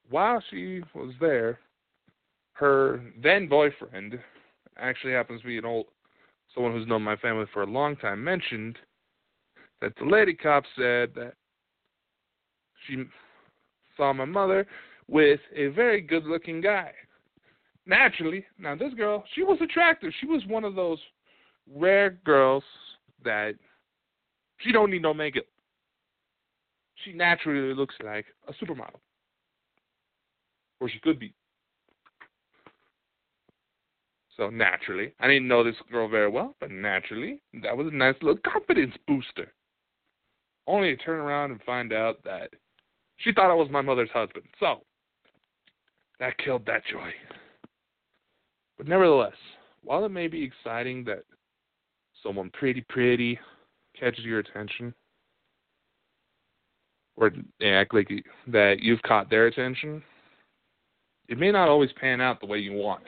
while 0.10 0.42
she 0.50 0.82
was 0.94 1.14
there, 1.20 1.60
her 2.54 3.02
then 3.22 3.48
boyfriend 3.48 4.20
actually 4.78 5.14
happens 5.14 5.42
to 5.42 5.48
be 5.48 5.58
an 5.58 5.66
old 5.66 5.88
someone 6.56 6.74
who's 6.74 6.88
known 6.88 7.04
my 7.04 7.18
family 7.18 7.46
for 7.54 7.62
a 7.62 7.68
long 7.68 7.96
time, 7.98 8.24
mentioned 8.24 8.78
that 9.82 9.94
the 10.00 10.06
lady 10.06 10.34
cop 10.34 10.64
said 10.76 11.14
that 11.14 11.34
she 12.88 13.04
saw 13.96 14.14
my 14.14 14.26
mother 14.26 14.66
with 15.08 15.40
a 15.56 15.68
very 15.68 16.02
good 16.02 16.24
looking 16.26 16.62
guy. 16.62 16.92
Naturally, 17.86 18.46
now 18.58 18.76
this 18.76 18.94
girl, 18.96 19.24
she 19.36 19.44
was 19.44 19.60
attractive. 19.62 20.12
She 20.20 20.26
was 20.26 20.42
one 20.48 20.64
of 20.64 20.76
those 20.76 20.98
rare 21.72 22.18
girls 22.26 22.64
that 23.24 23.54
she 24.58 24.72
don't 24.72 24.90
need 24.90 25.02
no 25.02 25.14
makeup. 25.14 25.44
She 27.04 27.14
naturally 27.14 27.76
looks 27.76 27.96
like 28.04 28.26
a 28.48 28.54
supermodel. 28.54 29.00
Or 30.80 30.90
she 30.90 31.00
could 31.00 31.20
be. 31.20 31.34
So 34.38 34.50
naturally, 34.50 35.14
I 35.20 35.28
didn't 35.28 35.48
know 35.48 35.64
this 35.64 35.76
girl 35.90 36.10
very 36.10 36.30
well, 36.30 36.56
but 36.60 36.70
naturally, 36.70 37.42
that 37.64 37.76
was 37.76 37.88
a 37.88 37.96
nice 37.96 38.16
little 38.22 38.40
confidence 38.46 38.94
booster. 39.08 39.54
Only 40.68 40.96
to 40.96 41.04
turn 41.04 41.20
around 41.20 41.52
and 41.52 41.62
find 41.64 41.94
out 41.94 42.24
that 42.26 42.50
she 43.18 43.32
thought 43.32 43.52
I 43.52 43.54
was 43.54 43.70
my 43.70 43.82
mother's 43.82 44.10
husband. 44.12 44.46
So 44.60 44.82
that 46.20 46.38
killed 46.38 46.66
that 46.66 46.82
joy. 46.92 47.12
But 48.78 48.88
nevertheless, 48.88 49.36
while 49.84 50.04
it 50.06 50.10
may 50.10 50.28
be 50.28 50.44
exciting 50.44 51.06
that 51.06 51.24
someone 52.22 52.50
pretty 52.50 52.84
pretty 52.90 53.40
catches 53.98 54.26
your 54.26 54.40
attention, 54.40 54.94
or 57.16 57.32
act 57.64 57.94
like 57.94 58.10
that 58.48 58.80
you've 58.82 59.02
caught 59.04 59.30
their 59.30 59.48
attention, 59.48 60.04
it 61.30 61.38
may 61.38 61.52
not 61.52 61.70
always 61.70 61.92
pan 61.94 62.20
out 62.20 62.42
the 62.42 62.48
way 62.48 62.58
you 62.58 62.74
want. 62.74 63.04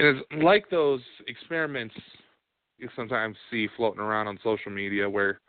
And 0.00 0.16
it's 0.16 0.42
like 0.42 0.70
those 0.70 1.02
experiments 1.28 1.94
you 2.78 2.88
sometimes 2.96 3.36
see 3.50 3.68
floating 3.76 4.00
around 4.00 4.28
on 4.28 4.38
social 4.42 4.72
media 4.72 5.08
where 5.08 5.42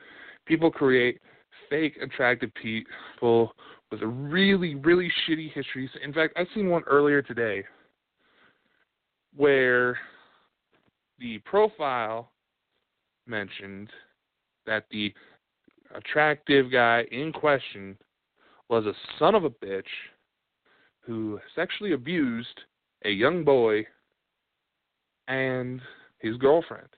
people 0.45 0.69
create 0.69 1.21
fake 1.69 1.97
attractive 2.03 2.51
people 2.61 3.53
with 3.89 4.01
a 4.01 4.07
really, 4.07 4.75
really 4.75 5.09
shitty 5.25 5.53
history. 5.53 5.89
In 6.03 6.11
fact, 6.11 6.33
I 6.35 6.45
seen 6.53 6.69
one 6.69 6.83
earlier 6.85 7.21
today 7.21 7.63
where 9.37 9.97
the 11.17 11.37
profile 11.45 12.31
mentioned 13.25 13.89
that 14.65 14.83
the 14.91 15.13
attractive 15.95 16.69
guy 16.69 17.05
in 17.13 17.31
question 17.31 17.97
was 18.69 18.85
a 18.85 18.93
son 19.17 19.33
of 19.33 19.45
a 19.45 19.49
bitch 19.49 19.83
who 20.99 21.39
sexually 21.55 21.93
abused 21.93 22.59
a 23.05 23.09
young 23.09 23.45
boy 23.45 23.85
and 25.31 25.81
his 26.19 26.35
girlfriend. 26.37 26.89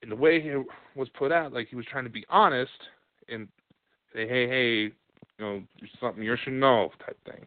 And 0.00 0.10
the 0.10 0.16
way 0.16 0.40
he 0.40 0.50
was 0.96 1.08
put 1.16 1.30
out, 1.30 1.52
like 1.52 1.68
he 1.68 1.76
was 1.76 1.86
trying 1.86 2.04
to 2.04 2.10
be 2.10 2.24
honest 2.28 2.70
and 3.28 3.46
say, 4.14 4.26
hey, 4.26 4.48
hey, 4.48 4.74
you 4.80 4.92
know, 5.38 5.62
something 6.00 6.24
you 6.24 6.36
should 6.42 6.54
know 6.54 6.90
type 7.04 7.18
thing. 7.24 7.44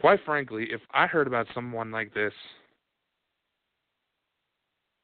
Quite 0.00 0.20
frankly, 0.26 0.66
if 0.70 0.80
I 0.92 1.06
heard 1.06 1.26
about 1.26 1.46
someone 1.54 1.90
like 1.90 2.12
this, 2.12 2.34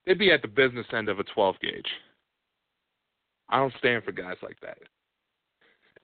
they'd 0.04 0.18
be 0.18 0.32
at 0.32 0.42
the 0.42 0.49
business 0.49 0.87
end 0.92 1.09
of 1.09 1.18
a 1.18 1.25
12 1.25 1.54
gauge. 1.62 1.88
I 3.49 3.59
don't 3.59 3.73
stand 3.78 4.04
for 4.04 4.12
guys 4.12 4.37
like 4.42 4.59
that. 4.61 4.78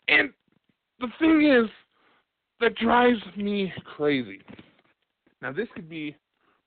And 0.06 0.30
the 1.00 1.08
thing 1.18 1.44
is, 1.44 1.68
that 2.60 2.74
drives 2.76 3.20
me 3.36 3.72
crazy. 3.96 4.40
Now, 5.40 5.52
this 5.52 5.68
could 5.74 5.88
be 5.88 6.16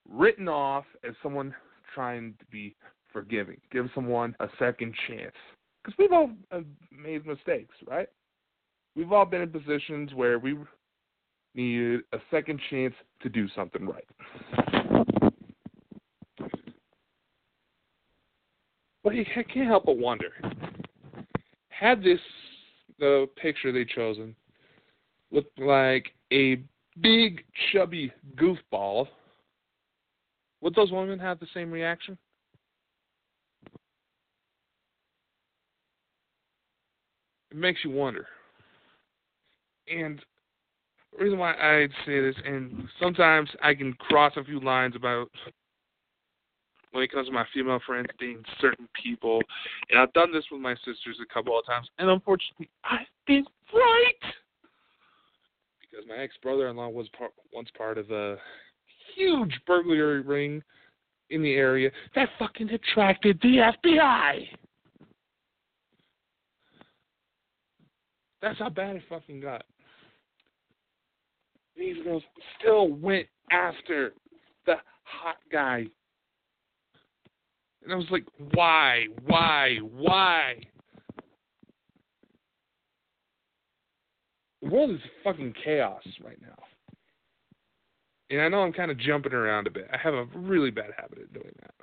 written 0.10 0.48
off 0.48 0.86
as 1.08 1.13
someone 1.22 1.54
trying 1.94 2.34
to 2.40 2.46
be 2.51 2.75
forgiving, 3.12 3.58
give 3.72 3.90
someone 3.94 4.36
a 4.40 4.48
second 4.58 4.94
chance. 5.08 5.36
Because 5.84 5.98
we've 5.98 6.12
all 6.12 6.30
uh, 6.51 6.62
made 6.92 7.25
mistakes, 7.25 7.75
right? 7.88 8.08
We've 8.96 9.12
all 9.12 9.25
been 9.25 9.42
in 9.42 9.50
positions 9.50 10.13
where 10.13 10.40
we 10.40 10.56
needed 11.56 12.01
a 12.13 12.18
second 12.30 12.60
chance 12.70 12.94
to 13.22 13.30
do 13.30 13.48
something 13.56 13.86
right. 13.86 14.06
But 19.04 19.13
I 19.13 19.44
can't 19.51 19.68
help 19.68 19.86
but 19.86 19.98
wonder 19.98 20.30
had 21.82 22.04
this, 22.04 22.20
the 23.00 23.28
picture 23.42 23.72
they 23.72 23.84
chosen, 23.84 24.36
looked 25.32 25.58
like 25.60 26.13
a 26.32 26.62
big, 27.00 27.43
chubby 27.71 28.12
goofball, 28.36 29.07
would 30.62 30.75
those 30.75 30.91
women 30.91 31.19
have 31.19 31.39
the 31.39 31.48
same 31.53 31.71
reaction? 31.71 32.17
It 37.51 37.57
makes 37.57 37.83
you 37.83 37.91
wonder. 37.91 38.27
And 39.93 40.21
the 41.12 41.24
reason 41.24 41.38
why 41.38 41.53
I 41.53 41.88
say 42.05 42.21
this, 42.21 42.36
and 42.45 42.88
sometimes 43.00 43.50
I 43.62 43.74
can 43.74 43.93
cross 43.93 44.33
a 44.38 44.43
few 44.43 44.60
lines 44.62 44.95
about 44.95 45.29
when 46.91 47.03
it 47.03 47.12
comes 47.12 47.27
to 47.27 47.33
my 47.33 47.45
female 47.53 47.79
friends 47.86 48.07
dating 48.19 48.43
certain 48.60 48.88
people, 49.01 49.41
and 49.89 50.00
I've 50.00 50.13
done 50.13 50.31
this 50.31 50.45
with 50.51 50.62
my 50.62 50.75
sisters 50.75 51.17
a 51.21 51.33
couple 51.33 51.57
of 51.57 51.65
times, 51.65 51.89
and 51.98 52.10
unfortunately, 52.10 52.69
I've 52.83 53.07
been 53.25 53.45
right 53.74 54.33
because 56.01 56.17
my 56.17 56.24
ex 56.24 56.36
brother-in-law 56.41 56.89
was 56.89 57.08
part, 57.17 57.31
once 57.53 57.70
part 57.77 57.98
of 57.98 58.10
a 58.12 58.38
huge 59.15 59.60
burglary 59.67 60.22
ring 60.22 60.62
in 61.29 61.41
the 61.41 61.53
area 61.53 61.89
that 62.15 62.29
fucking 62.39 62.70
attracted 62.70 63.39
the 63.41 63.72
FBI. 63.86 64.48
That's 68.41 68.60
how 68.60 68.70
bad 68.70 68.96
it 68.96 69.03
fucking 69.08 69.39
got. 69.41 69.63
These 71.77 72.03
girls 72.03 72.24
still 72.60 72.89
went 72.89 73.27
after 73.51 74.13
the 74.65 74.75
hot 75.03 75.38
guy. 75.51 75.86
And 77.84 77.93
I 77.93 77.96
was 77.96 78.05
like, 78.12 78.25
why? 78.53 79.05
Why? 79.25 79.77
Why? 79.77 80.58
The 84.61 84.69
world 84.69 84.91
is 84.91 85.00
fucking 85.24 85.53
chaos 85.63 86.03
right 86.24 86.39
now. 86.41 86.55
And 88.29 88.41
I 88.41 88.47
know 88.47 88.61
I'm 88.61 88.74
kind 88.74 88.91
of 88.91 88.97
jumping 88.97 89.33
around 89.33 89.67
a 89.67 89.71
bit. 89.71 89.89
I 89.91 89.97
have 89.97 90.13
a 90.13 90.25
really 90.35 90.71
bad 90.71 90.91
habit 90.97 91.24
of 91.24 91.33
doing 91.33 91.53
that. 91.61 91.74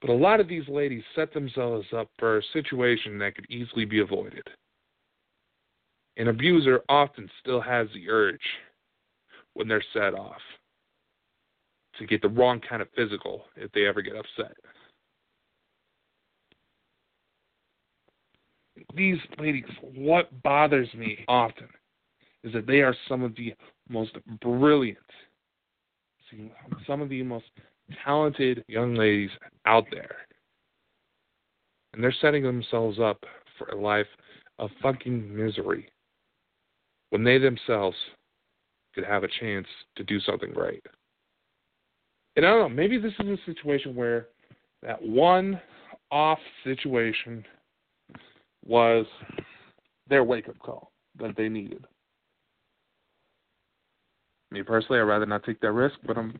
But 0.00 0.10
a 0.10 0.14
lot 0.14 0.40
of 0.40 0.48
these 0.48 0.68
ladies 0.68 1.02
set 1.14 1.32
themselves 1.32 1.86
up 1.96 2.08
for 2.18 2.38
a 2.38 2.42
situation 2.52 3.18
that 3.18 3.34
could 3.34 3.46
easily 3.50 3.84
be 3.84 4.00
avoided. 4.00 4.46
An 6.18 6.28
abuser 6.28 6.82
often 6.88 7.28
still 7.40 7.60
has 7.60 7.88
the 7.94 8.08
urge 8.08 8.40
when 9.54 9.68
they're 9.68 9.82
set 9.92 10.14
off 10.14 10.40
to 11.98 12.06
get 12.06 12.20
the 12.22 12.28
wrong 12.28 12.60
kind 12.68 12.82
of 12.82 12.88
physical 12.94 13.44
if 13.56 13.72
they 13.72 13.86
ever 13.86 14.02
get 14.02 14.16
upset. 14.16 14.54
These 18.94 19.18
ladies, 19.38 19.64
what 19.80 20.42
bothers 20.42 20.88
me 20.94 21.24
often 21.28 21.68
is 22.44 22.52
that 22.52 22.66
they 22.66 22.80
are 22.80 22.94
some 23.08 23.22
of 23.22 23.34
the 23.36 23.54
most 23.88 24.16
brilliant, 24.40 24.98
some 26.86 27.00
of 27.00 27.08
the 27.08 27.22
most 27.22 27.46
talented 28.04 28.64
young 28.68 28.94
ladies 28.94 29.30
out 29.64 29.84
there. 29.90 30.16
And 31.92 32.02
they're 32.02 32.14
setting 32.20 32.42
themselves 32.42 32.98
up 33.00 33.24
for 33.58 33.68
a 33.68 33.80
life 33.80 34.06
of 34.58 34.70
fucking 34.82 35.34
misery 35.34 35.88
when 37.10 37.24
they 37.24 37.38
themselves 37.38 37.96
could 38.94 39.04
have 39.04 39.24
a 39.24 39.28
chance 39.40 39.66
to 39.96 40.04
do 40.04 40.20
something 40.20 40.52
right. 40.54 40.82
And 42.36 42.44
I 42.44 42.50
don't 42.50 42.60
know, 42.60 42.68
maybe 42.68 42.98
this 42.98 43.12
is 43.18 43.38
a 43.38 43.44
situation 43.46 43.94
where 43.94 44.28
that 44.82 45.00
one 45.02 45.60
off 46.10 46.38
situation 46.64 47.44
was 48.66 49.06
their 50.08 50.24
wake 50.24 50.48
up 50.48 50.58
call 50.58 50.90
that 51.18 51.36
they 51.36 51.48
needed. 51.48 51.84
Me 54.50 54.62
personally, 54.62 55.00
I'd 55.00 55.04
rather 55.04 55.26
not 55.26 55.44
take 55.44 55.60
that 55.60 55.72
risk, 55.72 55.96
but 56.06 56.16
I'm 56.16 56.38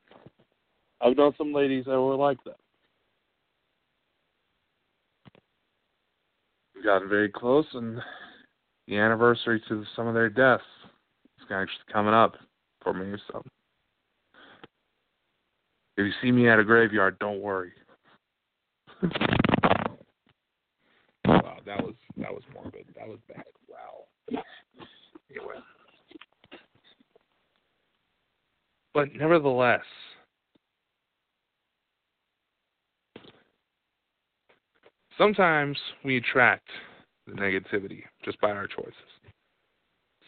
I've 1.00 1.16
known 1.16 1.34
some 1.36 1.52
ladies 1.52 1.84
that 1.86 2.00
were 2.00 2.14
like 2.14 2.42
that. 2.44 2.56
We 6.74 6.82
got 6.82 7.06
very 7.08 7.28
close, 7.28 7.66
and 7.74 8.00
the 8.86 8.96
anniversary 8.98 9.62
to 9.68 9.84
some 9.94 10.06
of 10.06 10.14
their 10.14 10.30
deaths 10.30 10.62
is 11.40 11.46
actually 11.50 11.92
coming 11.92 12.14
up 12.14 12.36
for 12.82 12.94
me. 12.94 13.18
So, 13.30 13.42
if 15.96 16.06
you 16.06 16.12
see 16.22 16.30
me 16.32 16.48
at 16.48 16.58
a 16.58 16.64
graveyard, 16.64 17.18
don't 17.18 17.40
worry. 17.40 17.72
that 21.66 21.82
was 21.82 21.94
that 22.16 22.32
was 22.32 22.42
morbid. 22.54 22.86
That 22.96 23.08
was 23.08 23.18
bad. 23.28 23.44
Wow. 23.68 24.42
Anyway. 25.30 25.54
But 28.94 29.14
nevertheless, 29.14 29.84
sometimes 35.18 35.76
we 36.04 36.16
attract 36.16 36.68
the 37.26 37.34
negativity 37.34 38.02
just 38.24 38.40
by 38.40 38.52
our 38.52 38.66
choices. 38.66 38.94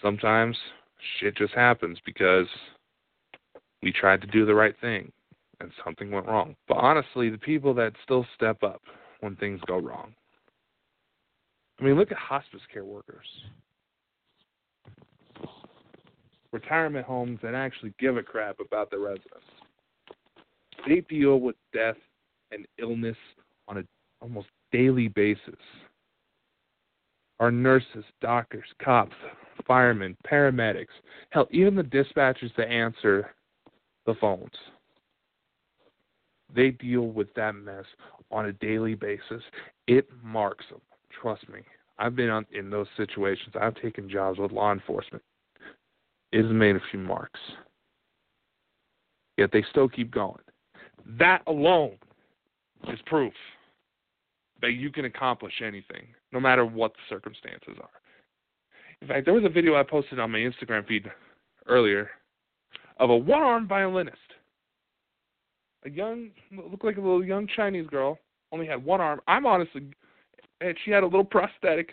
Sometimes 0.03 0.57
shit 1.19 1.37
just 1.37 1.55
happens 1.55 1.99
because 2.05 2.47
we 3.83 3.93
tried 3.93 4.21
to 4.21 4.27
do 4.27 4.45
the 4.45 4.55
right 4.55 4.75
thing 4.81 5.11
and 5.61 5.71
something 5.85 6.11
went 6.11 6.27
wrong. 6.27 6.55
But 6.67 6.79
honestly, 6.79 7.31
the 7.31 7.39
people 7.39 7.75
that 7.75 7.93
still 8.05 8.27
step 8.35 8.63
up 8.63 8.83
when 9.21 9.37
things 9.37 9.61
go 9.67 9.79
wrong. 9.79 10.15
I 11.79 11.85
mean, 11.85 11.95
look 11.95 12.11
at 12.11 12.19
hospice 12.19 12.61
care 12.73 12.85
workers, 12.85 13.27
retirement 16.53 17.07
homes 17.07 17.39
that 17.43 17.55
actually 17.55 17.95
give 17.99 18.17
a 18.17 18.23
crap 18.23 18.59
about 18.61 18.91
their 18.91 19.01
residents. 19.01 19.47
They 20.87 21.01
deal 21.03 21.39
with 21.41 21.57
death 21.73 21.97
and 22.51 22.67
illness 22.79 23.17
on 23.69 23.79
a 23.79 23.83
almost 24.21 24.49
daily 24.73 25.09
basis. 25.09 25.55
Our 27.41 27.53
nurses, 27.53 28.05
doctors, 28.21 28.67
cops, 28.83 29.15
firemen, 29.67 30.17
paramedics, 30.29 30.87
hell, 31.31 31.47
even 31.53 31.77
the 31.77 31.83
dispatchers 31.83 32.55
that 32.57 32.69
answer 32.69 33.31
the 34.07 34.15
phones. 34.15 34.51
They 36.55 36.71
deal 36.71 37.09
with 37.09 37.33
that 37.35 37.55
mess 37.55 37.85
on 38.31 38.47
a 38.47 38.53
daily 38.55 38.95
basis. 38.95 39.43
It 39.87 40.09
marks 40.23 40.65
them. 40.71 40.81
Trust 41.21 41.49
me. 41.49 41.61
I've 41.99 42.15
been 42.15 42.31
on, 42.31 42.47
in 42.53 42.71
those 42.71 42.87
situations. 42.97 43.55
I've 43.61 43.75
taken 43.77 44.09
jobs 44.09 44.39
with 44.39 44.53
law 44.53 44.73
enforcement. 44.73 45.23
It 46.33 46.45
has 46.45 46.53
made 46.53 46.77
a 46.77 46.81
few 46.91 47.01
marks. 47.01 47.41
Yet 49.37 49.51
they 49.53 49.65
still 49.71 49.89
keep 49.89 50.11
going. 50.11 50.43
That 51.19 51.43
alone 51.47 51.97
is 52.89 52.99
proof 53.07 53.33
that 54.61 54.73
you 54.73 54.91
can 54.91 55.05
accomplish 55.05 55.55
anything, 55.65 56.07
no 56.33 56.41
matter 56.41 56.65
what 56.65 56.93
the 56.93 57.15
circumstances 57.15 57.77
are. 57.81 57.89
In 59.01 59.09
fact, 59.09 59.25
there 59.25 59.35
was 59.35 59.45
a 59.45 59.49
video 59.49 59.77
I 59.77 59.85
posted 59.85 60.19
on 60.19 60.33
my 60.33 60.39
Instagram 60.39 60.87
feed 60.87 61.11
earlier 61.67 62.11
of 62.99 63.11
a 63.11 63.17
one-armed 63.17 63.69
violinist. 63.69 64.19
A 65.85 65.91
young, 65.91 66.31
looked 66.53 66.85
like 66.85 66.97
a 66.97 67.01
little 67.01 67.25
young 67.25 67.47
Chinese 67.55 67.87
girl, 67.87 68.19
only 68.51 68.67
had 68.67 68.85
one 68.85 69.01
arm. 69.01 69.21
I'm 69.29 69.47
honestly, 69.47 69.89
and 70.61 70.77
she 70.85 70.91
had 70.91 71.03
a 71.03 71.07
little 71.07 71.25
prosthetic, 71.25 71.91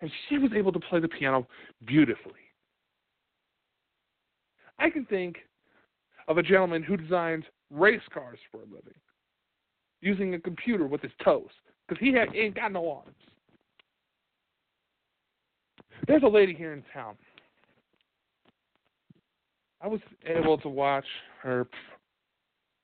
and 0.00 0.10
she 0.28 0.38
was 0.38 0.50
able 0.54 0.72
to 0.72 0.80
play 0.80 1.00
the 1.00 1.08
piano 1.08 1.46
beautifully. 1.84 2.32
I 4.78 4.90
can 4.90 5.04
think 5.06 5.36
of 6.28 6.38
a 6.38 6.42
gentleman 6.42 6.82
who 6.82 6.96
designs 6.96 7.44
race 7.70 8.02
cars 8.12 8.38
for 8.50 8.58
a 8.58 8.64
living 8.64 8.94
using 10.00 10.34
a 10.34 10.40
computer 10.40 10.86
with 10.86 11.00
his 11.00 11.12
toes 11.24 11.48
because 11.88 12.00
he, 12.00 12.12
he 12.32 12.40
ain't 12.40 12.56
got 12.56 12.72
no 12.72 12.90
arms. 12.90 13.16
There's 16.06 16.24
a 16.24 16.28
lady 16.28 16.54
here 16.54 16.72
in 16.72 16.82
town. 16.92 17.14
I 19.80 19.86
was 19.86 20.00
able 20.26 20.58
to 20.58 20.68
watch 20.68 21.04
her 21.42 21.66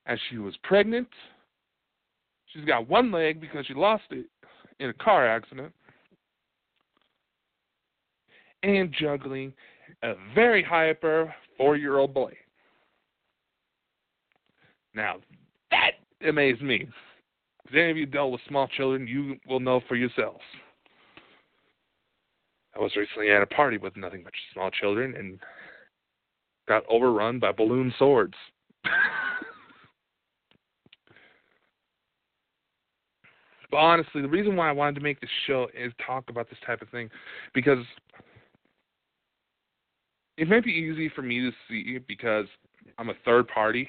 as 0.07 0.19
she 0.31 0.39
was 0.39 0.55
pregnant. 0.63 1.09
She's 2.47 2.65
got 2.65 2.89
one 2.89 3.11
leg 3.11 3.41
because 3.41 3.67
she 3.67 3.75
lost 3.75 4.05
it 4.11 4.27
in 4.81 4.91
a 4.91 4.95
car 4.95 5.27
accident. 5.27 5.73
And 8.63 8.93
juggling 8.93 9.53
a 10.03 10.15
very 10.35 10.63
hyper 10.63 11.33
four 11.57 11.77
year 11.77 11.99
old 11.99 12.13
boy. 12.13 12.35
Now, 14.95 15.17
that 15.71 15.93
amazed 16.27 16.63
me. 16.63 16.89
If 17.67 17.75
any 17.75 17.91
of 17.91 17.97
you 17.97 18.07
dealt 18.07 18.33
with 18.33 18.41
small 18.49 18.67
children, 18.69 19.07
you 19.07 19.37
will 19.47 19.61
know 19.61 19.81
for 19.87 19.95
yourselves. 19.95 20.43
I 22.75 22.81
was 22.81 22.97
recently 22.97 23.31
at 23.31 23.43
a 23.43 23.47
party 23.47 23.77
with 23.77 23.97
nothing 23.97 24.23
but 24.25 24.33
small 24.53 24.71
children 24.71 25.15
and 25.17 25.39
got 26.67 26.85
overrun 26.89 27.39
by 27.39 27.53
balloon 27.53 27.93
swords. 27.99 28.35
but 33.71 33.77
honestly, 33.79 34.23
the 34.23 34.29
reason 34.29 34.57
why 34.57 34.69
I 34.69 34.73
wanted 34.73 34.95
to 34.97 35.01
make 35.01 35.21
this 35.21 35.31
show 35.47 35.69
is 35.77 35.93
talk 36.07 36.25
about 36.29 36.49
this 36.49 36.59
type 36.67 36.83
of 36.83 36.89
thing 36.89 37.11
because 37.55 37.85
it 40.37 40.49
might 40.49 40.65
be 40.65 40.71
easy 40.71 41.09
for 41.09 41.23
me 41.23 41.41
to 41.41 41.51
see 41.69 41.99
because 42.07 42.47
I'm 42.97 43.11
a 43.11 43.15
third 43.25 43.49
party, 43.49 43.89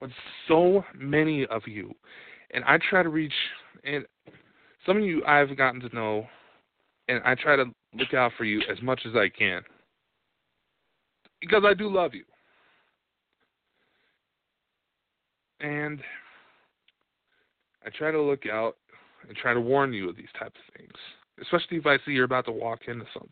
but 0.00 0.10
so 0.48 0.84
many 0.94 1.46
of 1.46 1.62
you, 1.66 1.92
and 2.52 2.64
I 2.64 2.78
try 2.90 3.02
to 3.02 3.08
reach, 3.08 3.34
and 3.84 4.04
some 4.84 4.98
of 4.98 5.02
you 5.02 5.24
I've 5.24 5.56
gotten 5.56 5.80
to 5.80 5.94
know 5.94 6.26
and 7.08 7.20
I 7.24 7.34
try 7.34 7.56
to 7.56 7.66
look 7.94 8.14
out 8.14 8.32
for 8.36 8.44
you 8.44 8.62
as 8.70 8.80
much 8.82 9.02
as 9.06 9.14
I 9.14 9.28
can 9.28 9.62
because 11.40 11.62
I 11.66 11.74
do 11.74 11.92
love 11.92 12.14
you. 12.14 12.24
And 15.60 16.00
I 17.86 17.90
try 17.90 18.10
to 18.10 18.20
look 18.20 18.46
out 18.46 18.76
and 19.26 19.36
try 19.36 19.54
to 19.54 19.60
warn 19.60 19.92
you 19.92 20.08
of 20.08 20.16
these 20.16 20.26
types 20.38 20.58
of 20.68 20.74
things, 20.74 20.92
especially 21.40 21.78
if 21.78 21.86
I 21.86 21.98
see 22.04 22.12
you're 22.12 22.24
about 22.24 22.46
to 22.46 22.52
walk 22.52 22.80
into 22.88 23.04
something 23.12 23.30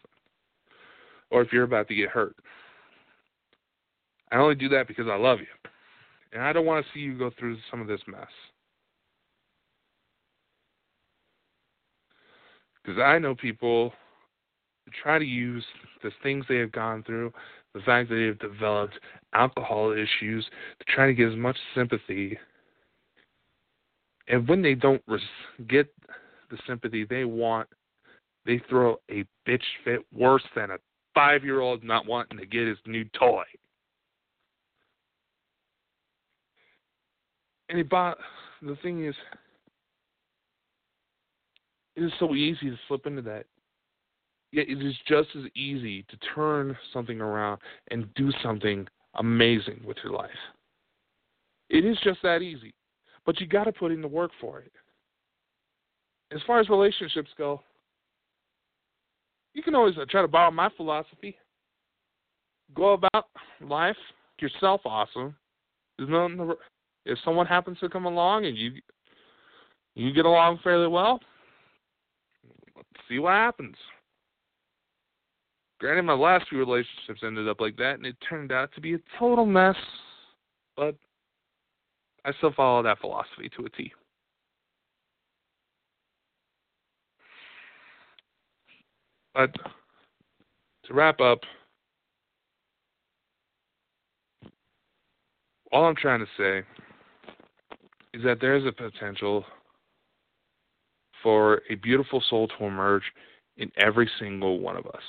or 1.31 1.43
if 1.43 1.53
you're 1.53 1.64
about 1.64 1.88
to 1.88 1.95
get 1.95 2.09
hurt. 2.09 2.37
I 4.31 4.37
only 4.37 4.55
do 4.55 4.69
that 4.71 4.88
because 4.88 5.07
I 5.09 5.17
love 5.17 5.40
you. 5.40 5.71
And 6.33 6.43
I 6.43 6.53
don't 6.53 6.67
want 6.67 6.85
to 6.85 6.93
see 6.93 7.01
you 7.01 7.19
go 7.19 7.31
through 7.38 7.57
some 7.71 7.81
of 7.81 7.87
this 7.87 8.01
mess. 8.07 8.27
Because 12.83 13.01
I 13.01 13.19
know 13.19 13.35
people 13.35 13.93
who 14.85 14.93
try 15.03 15.19
to 15.19 15.25
use 15.25 15.64
the 16.03 16.11
things 16.23 16.45
they 16.49 16.57
have 16.59 16.73
gone 16.73 17.03
through, 17.05 17.33
the 17.73 17.81
fact 17.81 18.09
that 18.09 18.17
they 18.17 18.25
have 18.25 18.38
developed 18.38 18.99
alcohol 19.33 19.93
issues, 19.93 20.45
to 20.79 20.85
try 20.93 21.07
to 21.07 21.14
get 21.14 21.31
as 21.31 21.37
much 21.37 21.57
sympathy. 21.75 22.38
And 24.29 24.49
when 24.49 24.63
they 24.63 24.75
don't 24.75 25.03
res- 25.07 25.23
get 25.69 25.93
the 26.51 26.59
sympathy 26.67 27.05
they 27.05 27.25
want, 27.25 27.69
they 28.47 28.61
throw 28.69 28.97
a 29.11 29.25
bitch 29.49 29.63
fit 29.85 30.01
worse 30.13 30.45
than 30.55 30.71
a 30.71 30.79
five 31.15 31.45
year 31.45 31.61
old 31.61 31.85
not 31.85 32.07
wanting 32.07 32.39
to 32.39 32.47
get 32.47 32.67
his 32.67 32.79
new 32.87 33.05
toy. 33.19 33.45
And 37.69 37.79
he 37.79 37.85
bought, 37.85 38.19
the 38.63 38.77
thing 38.83 39.05
is, 39.07 39.15
it 41.97 42.03
is 42.03 42.13
so 42.19 42.35
easy 42.35 42.71
to 42.71 42.79
slip 42.89 43.07
into 43.07 43.23
that. 43.23 43.47
Yet 44.53 44.69
it 44.69 44.85
is 44.85 44.95
just 45.09 45.29
as 45.37 45.45
easy 45.57 46.03
to 46.05 46.17
turn 46.35 46.77
something 46.93 47.21
around 47.21 47.61
and 47.91 48.13
do 48.15 48.31
something 48.43 48.87
amazing 49.17 49.81
with 49.85 49.97
your 50.05 50.13
life. 50.13 50.31
It 51.71 51.85
is 51.85 51.97
just 52.05 52.21
that 52.23 52.43
easy. 52.43 52.75
But 53.27 53.41
you 53.41 53.47
got 53.47 53.65
to 53.65 53.73
put 53.73 53.93
in 53.93 54.03
the 54.03 54.09
work 54.09 54.31
for 54.41 54.61
it. 54.61 54.73
As 56.33 56.41
far 56.47 56.61
as 56.61 56.69
relationships 56.69 57.31
go, 57.39 57.63
you 59.55 59.63
can 59.63 59.75
always 59.75 59.97
uh, 59.97 60.05
try 60.11 60.23
to 60.23 60.29
borrow 60.29 60.51
my 60.51 60.69
philosophy. 60.77 61.37
Go 62.75 62.95
about 62.95 63.27
life 63.61 63.97
yourself 64.41 64.81
awesome. 64.85 65.35
There's 65.97 66.11
nothing. 66.11 66.55
If 67.07 67.19
someone 67.25 67.47
happens 67.47 67.79
to 67.81 67.89
come 67.89 68.07
along 68.07 68.47
and 68.47 68.57
you 68.57 68.73
you 69.95 70.13
get 70.13 70.25
along 70.25 70.59
fairly 70.65 70.89
well, 70.89 71.21
see 73.09 73.19
what 73.19 73.33
happens. 73.33 73.77
Granted, 75.79 76.03
my 76.03 76.15
last 76.15 76.49
few 76.49 76.59
relationships 76.59 77.21
ended 77.23 77.49
up 77.49 77.61
like 77.61 77.77
that, 77.77 77.95
and 77.95 78.07
it 78.07 78.17
turned 78.29 78.53
out 78.53 78.73
to 78.75 78.81
be 78.81 78.95
a 78.95 78.99
total 79.19 79.47
mess. 79.47 79.77
But 80.77 80.97
I 82.25 82.33
still 82.39 82.53
follow 82.53 82.83
that 82.83 83.01
philosophy 83.01 83.51
to 83.57 83.67
a 83.67 83.71
T. 83.71 83.93
But 89.35 89.53
to 90.85 90.95
wrap 90.95 91.21
up, 91.21 91.41
all 95.73 95.85
I'm 95.87 95.97
trying 95.97 96.21
to 96.21 96.27
say 96.39 96.67
is 98.15 98.23
that 98.23 98.39
there's 98.41 98.65
a 98.65 98.73
potential 98.73 99.45
for 101.23 101.63
a 101.69 101.75
beautiful 101.75 102.23
soul 102.31 102.47
to 102.47 102.65
emerge 102.65 103.03
in 103.57 103.73
every 103.77 104.09
single 104.21 104.61
one 104.61 104.77
of 104.77 104.87
us. 104.87 105.03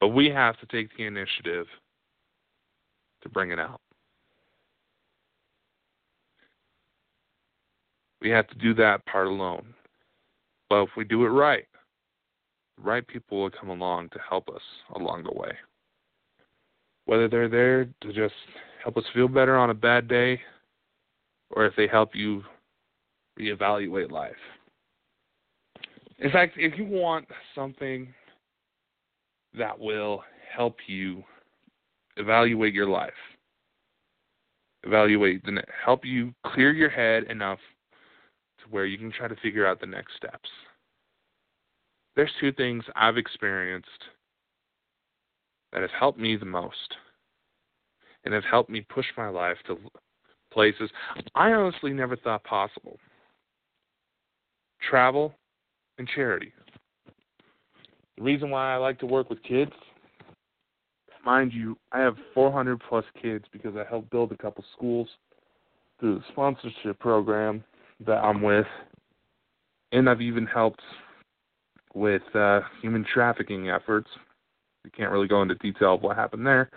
But 0.00 0.08
we 0.08 0.30
have 0.30 0.58
to 0.60 0.66
take 0.66 0.96
the 0.96 1.04
initiative 1.04 1.66
to 3.22 3.28
bring 3.28 3.50
it 3.50 3.58
out. 3.58 3.80
We 8.20 8.30
have 8.30 8.48
to 8.48 8.54
do 8.56 8.74
that 8.74 9.04
part 9.06 9.28
alone. 9.28 9.74
But 10.68 10.82
if 10.82 10.90
we 10.96 11.04
do 11.04 11.24
it 11.24 11.28
right, 11.28 11.66
the 12.76 12.82
right 12.82 13.06
people 13.06 13.42
will 13.42 13.50
come 13.50 13.70
along 13.70 14.10
to 14.10 14.18
help 14.28 14.48
us 14.48 14.62
along 14.96 15.24
the 15.24 15.32
way. 15.32 15.52
Whether 17.06 17.28
they're 17.28 17.48
there 17.48 17.84
to 17.84 18.12
just 18.12 18.34
help 18.82 18.96
us 18.96 19.04
feel 19.14 19.28
better 19.28 19.56
on 19.56 19.70
a 19.70 19.74
bad 19.74 20.08
day 20.08 20.40
or 21.50 21.64
if 21.64 21.74
they 21.76 21.86
help 21.86 22.14
you 22.14 22.42
reevaluate 23.38 24.10
life. 24.10 24.32
In 26.18 26.30
fact, 26.30 26.54
if 26.56 26.76
you 26.76 26.84
want 26.84 27.26
something 27.54 28.12
that 29.56 29.78
will 29.78 30.22
help 30.54 30.76
you 30.86 31.22
evaluate 32.18 32.74
your 32.74 32.88
life, 32.88 33.12
evaluate 34.84 35.44
the 35.44 35.62
help 35.84 36.04
you 36.04 36.34
clear 36.46 36.72
your 36.72 36.90
head 36.90 37.24
enough 37.24 37.58
to 38.58 38.70
where 38.70 38.86
you 38.86 38.98
can 38.98 39.12
try 39.12 39.28
to 39.28 39.36
figure 39.36 39.66
out 39.66 39.80
the 39.80 39.86
next 39.86 40.16
steps. 40.16 40.48
There's 42.16 42.32
two 42.40 42.52
things 42.52 42.84
I've 42.96 43.16
experienced 43.16 43.88
that 45.72 45.82
have 45.82 45.90
helped 45.98 46.18
me 46.18 46.36
the 46.36 46.44
most 46.44 46.96
and 48.24 48.34
have 48.34 48.44
helped 48.44 48.70
me 48.70 48.84
push 48.88 49.06
my 49.16 49.28
life 49.28 49.56
to 49.66 49.78
places 50.52 50.90
I 51.34 51.52
honestly 51.52 51.92
never 51.92 52.16
thought 52.16 52.42
possible. 52.44 52.98
Travel 54.88 55.34
and 55.98 56.08
charity. 56.08 56.52
The 58.16 58.24
reason 58.24 58.50
why 58.50 58.74
I 58.74 58.76
like 58.76 58.98
to 59.00 59.06
work 59.06 59.30
with 59.30 59.42
kids, 59.42 59.72
mind 61.24 61.52
you, 61.52 61.76
I 61.92 62.00
have 62.00 62.16
400 62.34 62.80
plus 62.88 63.04
kids 63.20 63.44
because 63.52 63.74
I 63.76 63.88
helped 63.88 64.10
build 64.10 64.32
a 64.32 64.36
couple 64.36 64.64
schools 64.76 65.08
through 66.00 66.16
the 66.16 66.24
sponsorship 66.32 66.98
program 66.98 67.64
that 68.06 68.18
I'm 68.18 68.42
with, 68.42 68.66
and 69.92 70.08
I've 70.08 70.20
even 70.20 70.46
helped 70.46 70.82
with 71.94 72.22
uh, 72.34 72.60
human 72.80 73.04
trafficking 73.12 73.70
efforts. 73.70 74.08
We 74.84 74.90
can't 74.90 75.10
really 75.10 75.28
go 75.28 75.42
into 75.42 75.56
detail 75.56 75.94
of 75.94 76.02
what 76.02 76.16
happened 76.16 76.46
there, 76.46 76.70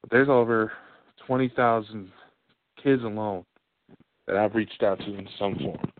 but 0.00 0.10
there's 0.10 0.28
over 0.28 0.72
20,000 1.26 2.10
kids 2.82 3.02
alone 3.02 3.44
that 4.26 4.36
I've 4.36 4.54
reached 4.54 4.82
out 4.82 4.98
to 4.98 5.04
in 5.06 5.28
some 5.38 5.56
form. 5.58 5.92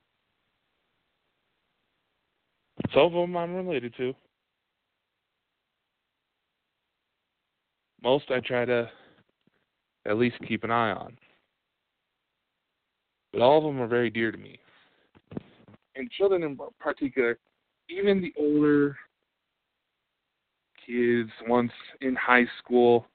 Some 2.95 3.03
of 3.03 3.13
them 3.13 3.37
I'm 3.37 3.55
related 3.55 3.95
to. 3.99 4.15
Most 8.03 8.31
I 8.31 8.41
try 8.41 8.65
to 8.65 8.91
at 10.07 10.17
least 10.17 10.37
keep 10.47 10.65
an 10.65 10.71
eye 10.71 10.93
on. 10.93 11.17
But 13.33 13.43
all 13.43 13.59
of 13.59 13.65
them 13.65 13.81
are 13.81 13.87
very 13.87 14.11
dear 14.11 14.33
to 14.33 14.39
me. 14.39 14.59
And 15.95 16.11
children 16.11 16.43
in 16.43 16.59
particular, 16.79 17.39
even 17.89 18.21
the 18.21 18.33
older 18.39 18.97
kids, 20.87 21.31
once 21.47 21.73
in 22.01 22.17
high 22.17 22.47
school, 22.59 23.07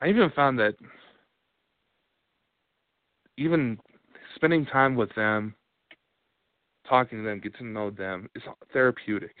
I 0.00 0.08
even 0.08 0.30
found 0.34 0.58
that 0.60 0.74
even 3.36 3.78
spending 4.36 4.66
time 4.66 4.94
with 4.94 5.12
them, 5.14 5.54
talking 6.88 7.18
to 7.18 7.24
them, 7.24 7.40
getting 7.40 7.58
to 7.58 7.64
know 7.64 7.90
them 7.90 8.28
is 8.34 8.42
therapeutic. 8.72 9.34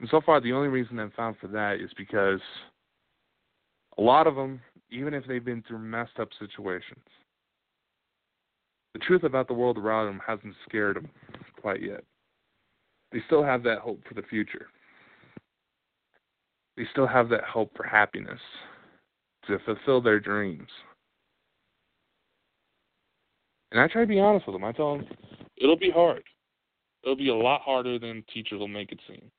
And 0.00 0.08
so 0.10 0.20
far, 0.24 0.40
the 0.40 0.52
only 0.52 0.68
reason 0.68 0.98
I've 0.98 1.12
found 1.14 1.36
for 1.40 1.48
that 1.48 1.80
is 1.80 1.90
because 1.96 2.40
a 3.96 4.02
lot 4.02 4.26
of 4.26 4.36
them, 4.36 4.60
even 4.90 5.12
if 5.12 5.24
they've 5.26 5.44
been 5.44 5.62
through 5.66 5.80
messed 5.80 6.18
up 6.20 6.28
situations, 6.38 7.04
the 8.94 9.00
truth 9.00 9.24
about 9.24 9.48
the 9.48 9.54
world 9.54 9.76
around 9.76 10.06
them 10.06 10.20
hasn't 10.24 10.54
scared 10.68 10.96
them 10.96 11.08
quite 11.60 11.82
yet. 11.82 12.04
They 13.12 13.20
still 13.26 13.42
have 13.42 13.62
that 13.64 13.78
hope 13.78 14.00
for 14.06 14.14
the 14.14 14.26
future. 14.28 14.66
They 16.76 16.84
still 16.92 17.06
have 17.06 17.28
that 17.30 17.44
hope 17.44 17.76
for 17.76 17.84
happiness, 17.84 18.40
to 19.46 19.58
fulfill 19.64 20.00
their 20.00 20.20
dreams. 20.20 20.68
And 23.72 23.80
I 23.80 23.88
try 23.88 24.02
to 24.02 24.06
be 24.06 24.20
honest 24.20 24.46
with 24.46 24.54
them. 24.54 24.64
I 24.64 24.72
tell 24.72 24.96
them 24.96 25.06
it'll 25.56 25.78
be 25.78 25.90
hard. 25.90 26.22
It'll 27.02 27.16
be 27.16 27.30
a 27.30 27.34
lot 27.34 27.62
harder 27.62 27.98
than 27.98 28.24
teachers 28.32 28.58
will 28.58 28.68
make 28.68 28.92
it 28.92 29.00
seem. 29.08 29.30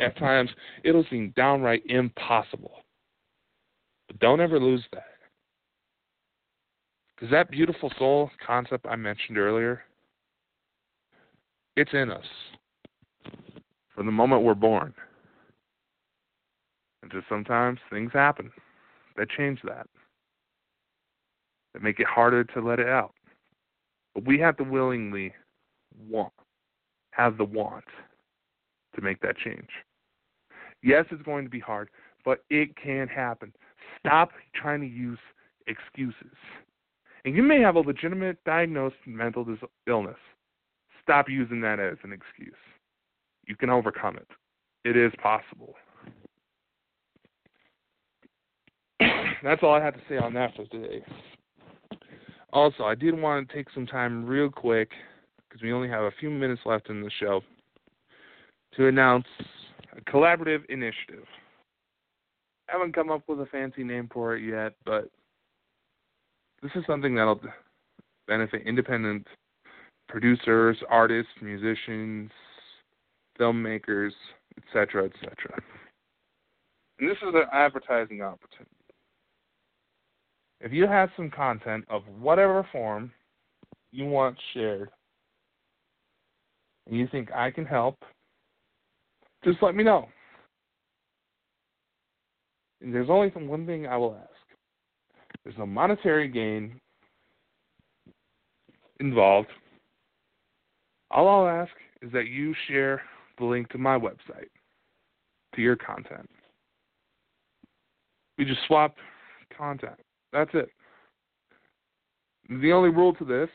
At 0.00 0.18
times, 0.18 0.50
it'll 0.84 1.06
seem 1.10 1.32
downright 1.36 1.82
impossible. 1.86 2.84
But 4.08 4.18
don't 4.18 4.40
ever 4.40 4.60
lose 4.60 4.84
that. 4.92 5.04
Because 7.14 7.30
that 7.30 7.50
beautiful 7.50 7.90
soul 7.98 8.30
concept 8.46 8.86
I 8.86 8.96
mentioned 8.96 9.38
earlier, 9.38 9.82
it's 11.76 11.92
in 11.94 12.10
us 12.10 12.24
from 13.94 14.06
the 14.06 14.12
moment 14.12 14.42
we're 14.42 14.54
born. 14.54 14.92
And 17.02 17.10
just 17.10 17.28
sometimes 17.28 17.78
things 17.90 18.10
happen 18.12 18.50
that 19.16 19.30
change 19.30 19.60
that, 19.64 19.86
that 21.72 21.82
make 21.82 22.00
it 22.00 22.06
harder 22.06 22.44
to 22.44 22.60
let 22.60 22.78
it 22.78 22.88
out. 22.88 23.14
But 24.14 24.26
we 24.26 24.38
have 24.40 24.56
to 24.58 24.64
willingly 24.64 25.32
want, 26.08 26.32
have 27.12 27.38
the 27.38 27.44
want 27.44 27.84
to 28.96 29.02
make 29.02 29.20
that 29.20 29.36
change. 29.36 29.68
Yes, 30.82 31.06
it's 31.10 31.22
going 31.22 31.44
to 31.44 31.50
be 31.50 31.60
hard, 31.60 31.88
but 32.24 32.44
it 32.50 32.76
can 32.76 33.08
happen. 33.08 33.52
Stop 34.00 34.30
trying 34.54 34.80
to 34.80 34.86
use 34.86 35.18
excuses. 35.66 36.36
And 37.24 37.34
you 37.34 37.42
may 37.42 37.60
have 37.60 37.76
a 37.76 37.80
legitimate 37.80 38.38
diagnosed 38.44 38.96
mental 39.06 39.44
dis- 39.44 39.58
illness. 39.86 40.18
Stop 41.02 41.28
using 41.28 41.60
that 41.60 41.80
as 41.80 41.98
an 42.02 42.12
excuse. 42.12 42.54
You 43.46 43.56
can 43.56 43.70
overcome 43.70 44.16
it. 44.16 44.28
It 44.84 44.96
is 44.96 45.12
possible. 45.22 45.74
That's 49.42 49.62
all 49.62 49.74
I 49.74 49.82
have 49.82 49.94
to 49.94 50.00
say 50.08 50.16
on 50.18 50.34
that 50.34 50.54
for 50.54 50.66
today. 50.66 51.04
Also, 52.52 52.84
I 52.84 52.94
did 52.94 53.18
want 53.18 53.48
to 53.48 53.54
take 53.54 53.68
some 53.74 53.86
time 53.86 54.24
real 54.24 54.48
quick 54.50 54.90
because 55.48 55.62
we 55.62 55.72
only 55.72 55.88
have 55.88 56.04
a 56.04 56.12
few 56.18 56.30
minutes 56.30 56.62
left 56.64 56.90
in 56.90 57.02
the 57.02 57.10
show 57.18 57.42
to 58.76 58.88
announce 58.88 59.26
a 59.96 60.00
collaborative 60.10 60.64
initiative. 60.68 61.24
I 62.68 62.72
haven't 62.72 62.94
come 62.94 63.10
up 63.10 63.22
with 63.28 63.40
a 63.40 63.46
fancy 63.46 63.84
name 63.84 64.10
for 64.12 64.36
it 64.36 64.42
yet, 64.42 64.74
but 64.84 65.08
this 66.62 66.72
is 66.74 66.84
something 66.86 67.14
that'll 67.14 67.40
benefit 68.26 68.62
independent 68.66 69.26
producers, 70.08 70.76
artists, 70.88 71.32
musicians, 71.40 72.30
filmmakers, 73.38 74.12
etc., 74.58 75.04
etc. 75.04 75.34
And 76.98 77.08
this 77.08 77.18
is 77.18 77.34
an 77.34 77.44
advertising 77.52 78.22
opportunity. 78.22 78.70
If 80.60 80.72
you 80.72 80.86
have 80.86 81.10
some 81.16 81.30
content 81.30 81.84
of 81.88 82.02
whatever 82.18 82.66
form 82.72 83.12
you 83.92 84.06
want 84.06 84.36
shared, 84.54 84.90
and 86.86 86.96
you 86.96 87.06
think 87.10 87.30
I 87.32 87.50
can 87.50 87.66
help, 87.66 87.98
just 89.44 89.62
let 89.62 89.74
me 89.74 89.84
know. 89.84 90.08
And 92.80 92.94
there's 92.94 93.10
only 93.10 93.28
one 93.30 93.66
thing 93.66 93.86
I 93.86 93.96
will 93.96 94.14
ask. 94.14 94.30
There's 95.44 95.58
no 95.58 95.66
monetary 95.66 96.28
gain 96.28 96.80
involved. 99.00 99.48
All 101.10 101.28
I'll 101.28 101.48
ask 101.48 101.72
is 102.02 102.10
that 102.12 102.26
you 102.26 102.54
share 102.68 103.02
the 103.38 103.44
link 103.44 103.68
to 103.70 103.78
my 103.78 103.98
website, 103.98 104.50
to 105.54 105.62
your 105.62 105.76
content. 105.76 106.28
We 108.38 108.44
just 108.44 108.60
swap 108.66 108.96
content. 109.56 109.98
That's 110.32 110.50
it. 110.54 110.68
The 112.48 112.72
only 112.72 112.90
rule 112.90 113.14
to 113.14 113.24
this, 113.24 113.48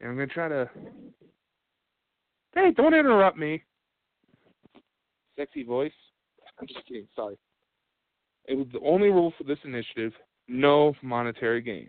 and 0.00 0.10
I'm 0.10 0.16
going 0.16 0.28
to 0.28 0.34
try 0.34 0.48
to. 0.48 0.68
Hey, 2.54 2.72
don't 2.76 2.94
interrupt 2.94 3.38
me. 3.38 3.62
Sexy 5.36 5.64
voice. 5.64 5.92
I'm 6.60 6.66
just 6.66 6.86
kidding. 6.86 7.08
Sorry. 7.16 7.36
It 8.46 8.54
was 8.54 8.66
the 8.72 8.80
only 8.80 9.08
rule 9.08 9.32
for 9.36 9.44
this 9.44 9.58
initiative 9.64 10.12
no 10.48 10.94
monetary 11.02 11.62
gain. 11.62 11.88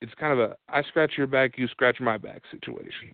It's 0.00 0.12
kind 0.14 0.32
of 0.32 0.38
a 0.38 0.56
I 0.68 0.82
scratch 0.82 1.14
your 1.16 1.26
back, 1.26 1.58
you 1.58 1.66
scratch 1.68 1.98
my 2.00 2.16
back 2.16 2.42
situation. 2.50 3.12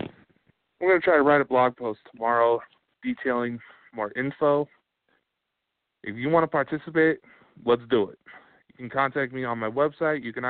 I'm 0.00 0.88
going 0.88 1.00
to 1.00 1.04
try 1.04 1.16
to 1.16 1.22
write 1.22 1.40
a 1.40 1.44
blog 1.44 1.76
post 1.76 2.00
tomorrow 2.12 2.60
detailing 3.02 3.58
more 3.94 4.12
info. 4.16 4.68
If 6.04 6.16
you 6.16 6.28
want 6.28 6.44
to 6.44 6.48
participate, 6.48 7.18
let's 7.64 7.82
do 7.90 8.08
it. 8.10 8.18
You 8.68 8.76
can 8.76 8.90
contact 8.90 9.32
me 9.32 9.44
on 9.44 9.58
my 9.58 9.70
website. 9.70 10.22
You 10.24 10.32
can, 10.32 10.44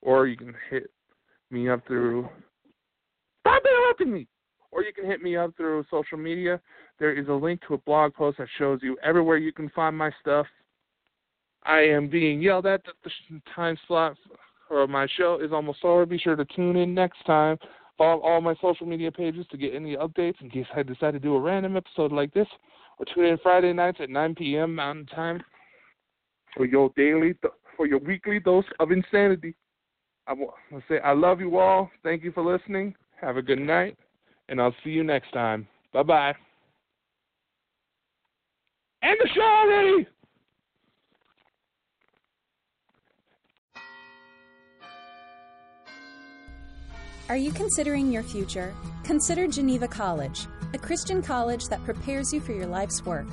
or 0.00 0.26
you 0.26 0.36
can 0.36 0.54
hit 0.70 0.90
me 1.50 1.68
up 1.68 1.86
through. 1.86 2.28
Stop 3.40 3.62
interrupting 3.64 4.12
me! 4.12 4.28
Or 4.72 4.82
you 4.82 4.92
can 4.92 5.04
hit 5.04 5.22
me 5.22 5.36
up 5.36 5.54
through 5.56 5.84
social 5.90 6.18
media. 6.18 6.60
There 6.98 7.12
is 7.12 7.28
a 7.28 7.32
link 7.32 7.60
to 7.68 7.74
a 7.74 7.78
blog 7.78 8.14
post 8.14 8.38
that 8.38 8.48
shows 8.58 8.80
you 8.82 8.96
everywhere 9.02 9.36
you 9.36 9.52
can 9.52 9.68
find 9.70 9.96
my 9.96 10.10
stuff. 10.20 10.46
I 11.64 11.80
am 11.80 12.08
being 12.08 12.40
yelled 12.40 12.66
at 12.66 12.84
that 12.84 12.94
the 13.04 13.40
time 13.54 13.76
slot 13.86 14.16
for 14.66 14.86
my 14.86 15.06
show 15.16 15.38
is 15.42 15.52
almost 15.52 15.84
over. 15.84 16.06
Be 16.06 16.18
sure 16.18 16.34
to 16.34 16.44
tune 16.44 16.76
in 16.76 16.94
next 16.94 17.24
time. 17.26 17.58
Follow 17.98 18.22
all 18.22 18.40
my 18.40 18.54
social 18.60 18.86
media 18.86 19.12
pages 19.12 19.46
to 19.50 19.56
get 19.56 19.74
any 19.74 19.94
updates 19.96 20.40
in 20.40 20.50
case 20.50 20.66
I 20.74 20.82
decide 20.82 21.12
to 21.12 21.20
do 21.20 21.36
a 21.36 21.40
random 21.40 21.76
episode 21.76 22.10
like 22.10 22.32
this. 22.32 22.48
Or 22.98 23.04
tune 23.14 23.26
in 23.26 23.38
Friday 23.38 23.72
nights 23.72 23.98
at 24.00 24.10
9 24.10 24.34
p.m. 24.34 24.74
Mountain 24.74 25.06
Time 25.06 25.42
for 26.56 26.66
your 26.66 26.90
daily, 26.96 27.34
for 27.76 27.86
your 27.86 27.98
weekly 27.98 28.40
dose 28.40 28.64
of 28.80 28.90
insanity. 28.90 29.54
I 30.26 30.32
want 30.32 30.54
to 30.70 30.82
say 30.88 31.00
I 31.00 31.12
love 31.12 31.40
you 31.40 31.58
all. 31.58 31.90
Thank 32.02 32.22
you 32.22 32.32
for 32.32 32.42
listening. 32.44 32.94
Have 33.20 33.36
a 33.36 33.42
good 33.42 33.58
night, 33.60 33.96
and 34.52 34.60
I'll 34.60 34.74
see 34.84 34.90
you 34.90 35.02
next 35.02 35.32
time. 35.32 35.66
Bye 35.94 36.02
bye. 36.02 36.34
End 39.02 39.18
the 39.20 39.28
show 39.34 39.40
already. 39.40 40.06
Are 47.30 47.36
you 47.36 47.50
considering 47.50 48.12
your 48.12 48.22
future? 48.22 48.74
Consider 49.04 49.48
Geneva 49.48 49.88
College, 49.88 50.46
a 50.74 50.78
Christian 50.78 51.22
college 51.22 51.68
that 51.68 51.82
prepares 51.84 52.30
you 52.30 52.40
for 52.40 52.52
your 52.52 52.66
life's 52.66 53.06
work. 53.06 53.26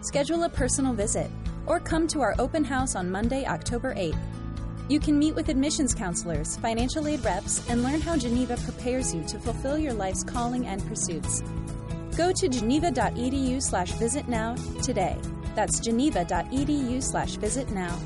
Schedule 0.00 0.44
a 0.44 0.48
personal 0.48 0.94
visit 0.94 1.30
or 1.66 1.78
come 1.78 2.08
to 2.08 2.22
our 2.22 2.34
open 2.38 2.64
house 2.64 2.96
on 2.96 3.10
Monday, 3.10 3.44
October 3.44 3.94
8th. 3.94 4.16
You 4.88 4.98
can 4.98 5.18
meet 5.18 5.34
with 5.34 5.50
admissions 5.50 5.94
counselors, 5.94 6.56
financial 6.56 7.06
aid 7.06 7.22
reps, 7.22 7.68
and 7.68 7.82
learn 7.82 8.00
how 8.00 8.16
Geneva 8.16 8.56
prepares 8.56 9.14
you 9.14 9.22
to 9.24 9.38
fulfill 9.38 9.76
your 9.76 9.92
life's 9.92 10.24
calling 10.24 10.66
and 10.66 10.86
pursuits. 10.88 11.42
Go 12.16 12.32
to 12.32 12.48
geneva.edu 12.48 13.62
slash 13.62 13.92
visit 13.92 14.28
now 14.28 14.54
today. 14.82 15.18
That's 15.54 15.78
geneva.edu 15.80 17.02
slash 17.02 17.36
visit 17.36 17.70
now. 17.70 17.98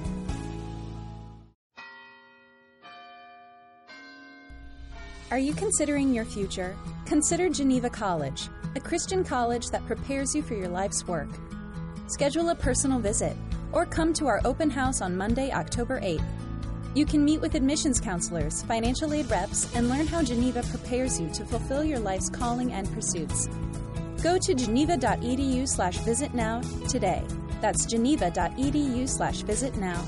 Are 5.30 5.38
you 5.38 5.54
considering 5.54 6.12
your 6.12 6.24
future? 6.24 6.76
Consider 7.06 7.48
Geneva 7.48 7.88
College, 7.88 8.48
a 8.74 8.80
Christian 8.80 9.24
college 9.24 9.68
that 9.68 9.86
prepares 9.86 10.34
you 10.34 10.42
for 10.42 10.54
your 10.54 10.68
life's 10.68 11.06
work. 11.06 11.28
Schedule 12.08 12.50
a 12.50 12.54
personal 12.54 12.98
visit 12.98 13.36
or 13.72 13.86
come 13.86 14.12
to 14.14 14.26
our 14.26 14.40
open 14.44 14.68
house 14.68 15.00
on 15.00 15.16
Monday, 15.16 15.50
October 15.52 16.00
8th. 16.00 16.24
You 16.94 17.06
can 17.06 17.24
meet 17.24 17.40
with 17.40 17.54
admissions 17.54 18.00
counselors, 18.00 18.62
financial 18.62 19.14
aid 19.14 19.30
reps, 19.30 19.74
and 19.74 19.88
learn 19.88 20.06
how 20.06 20.22
Geneva 20.22 20.62
prepares 20.64 21.18
you 21.18 21.30
to 21.30 21.44
fulfill 21.44 21.82
your 21.82 21.98
life's 21.98 22.28
calling 22.28 22.72
and 22.72 22.92
pursuits. 22.92 23.48
Go 24.22 24.38
to 24.38 24.54
geneva.edu 24.54 25.66
slash 25.66 25.96
visit 25.98 26.34
now 26.34 26.60
today. 26.88 27.24
That's 27.62 27.86
geneva.edu 27.86 29.08
slash 29.08 29.38
visit 29.38 29.74
now. 29.76 30.04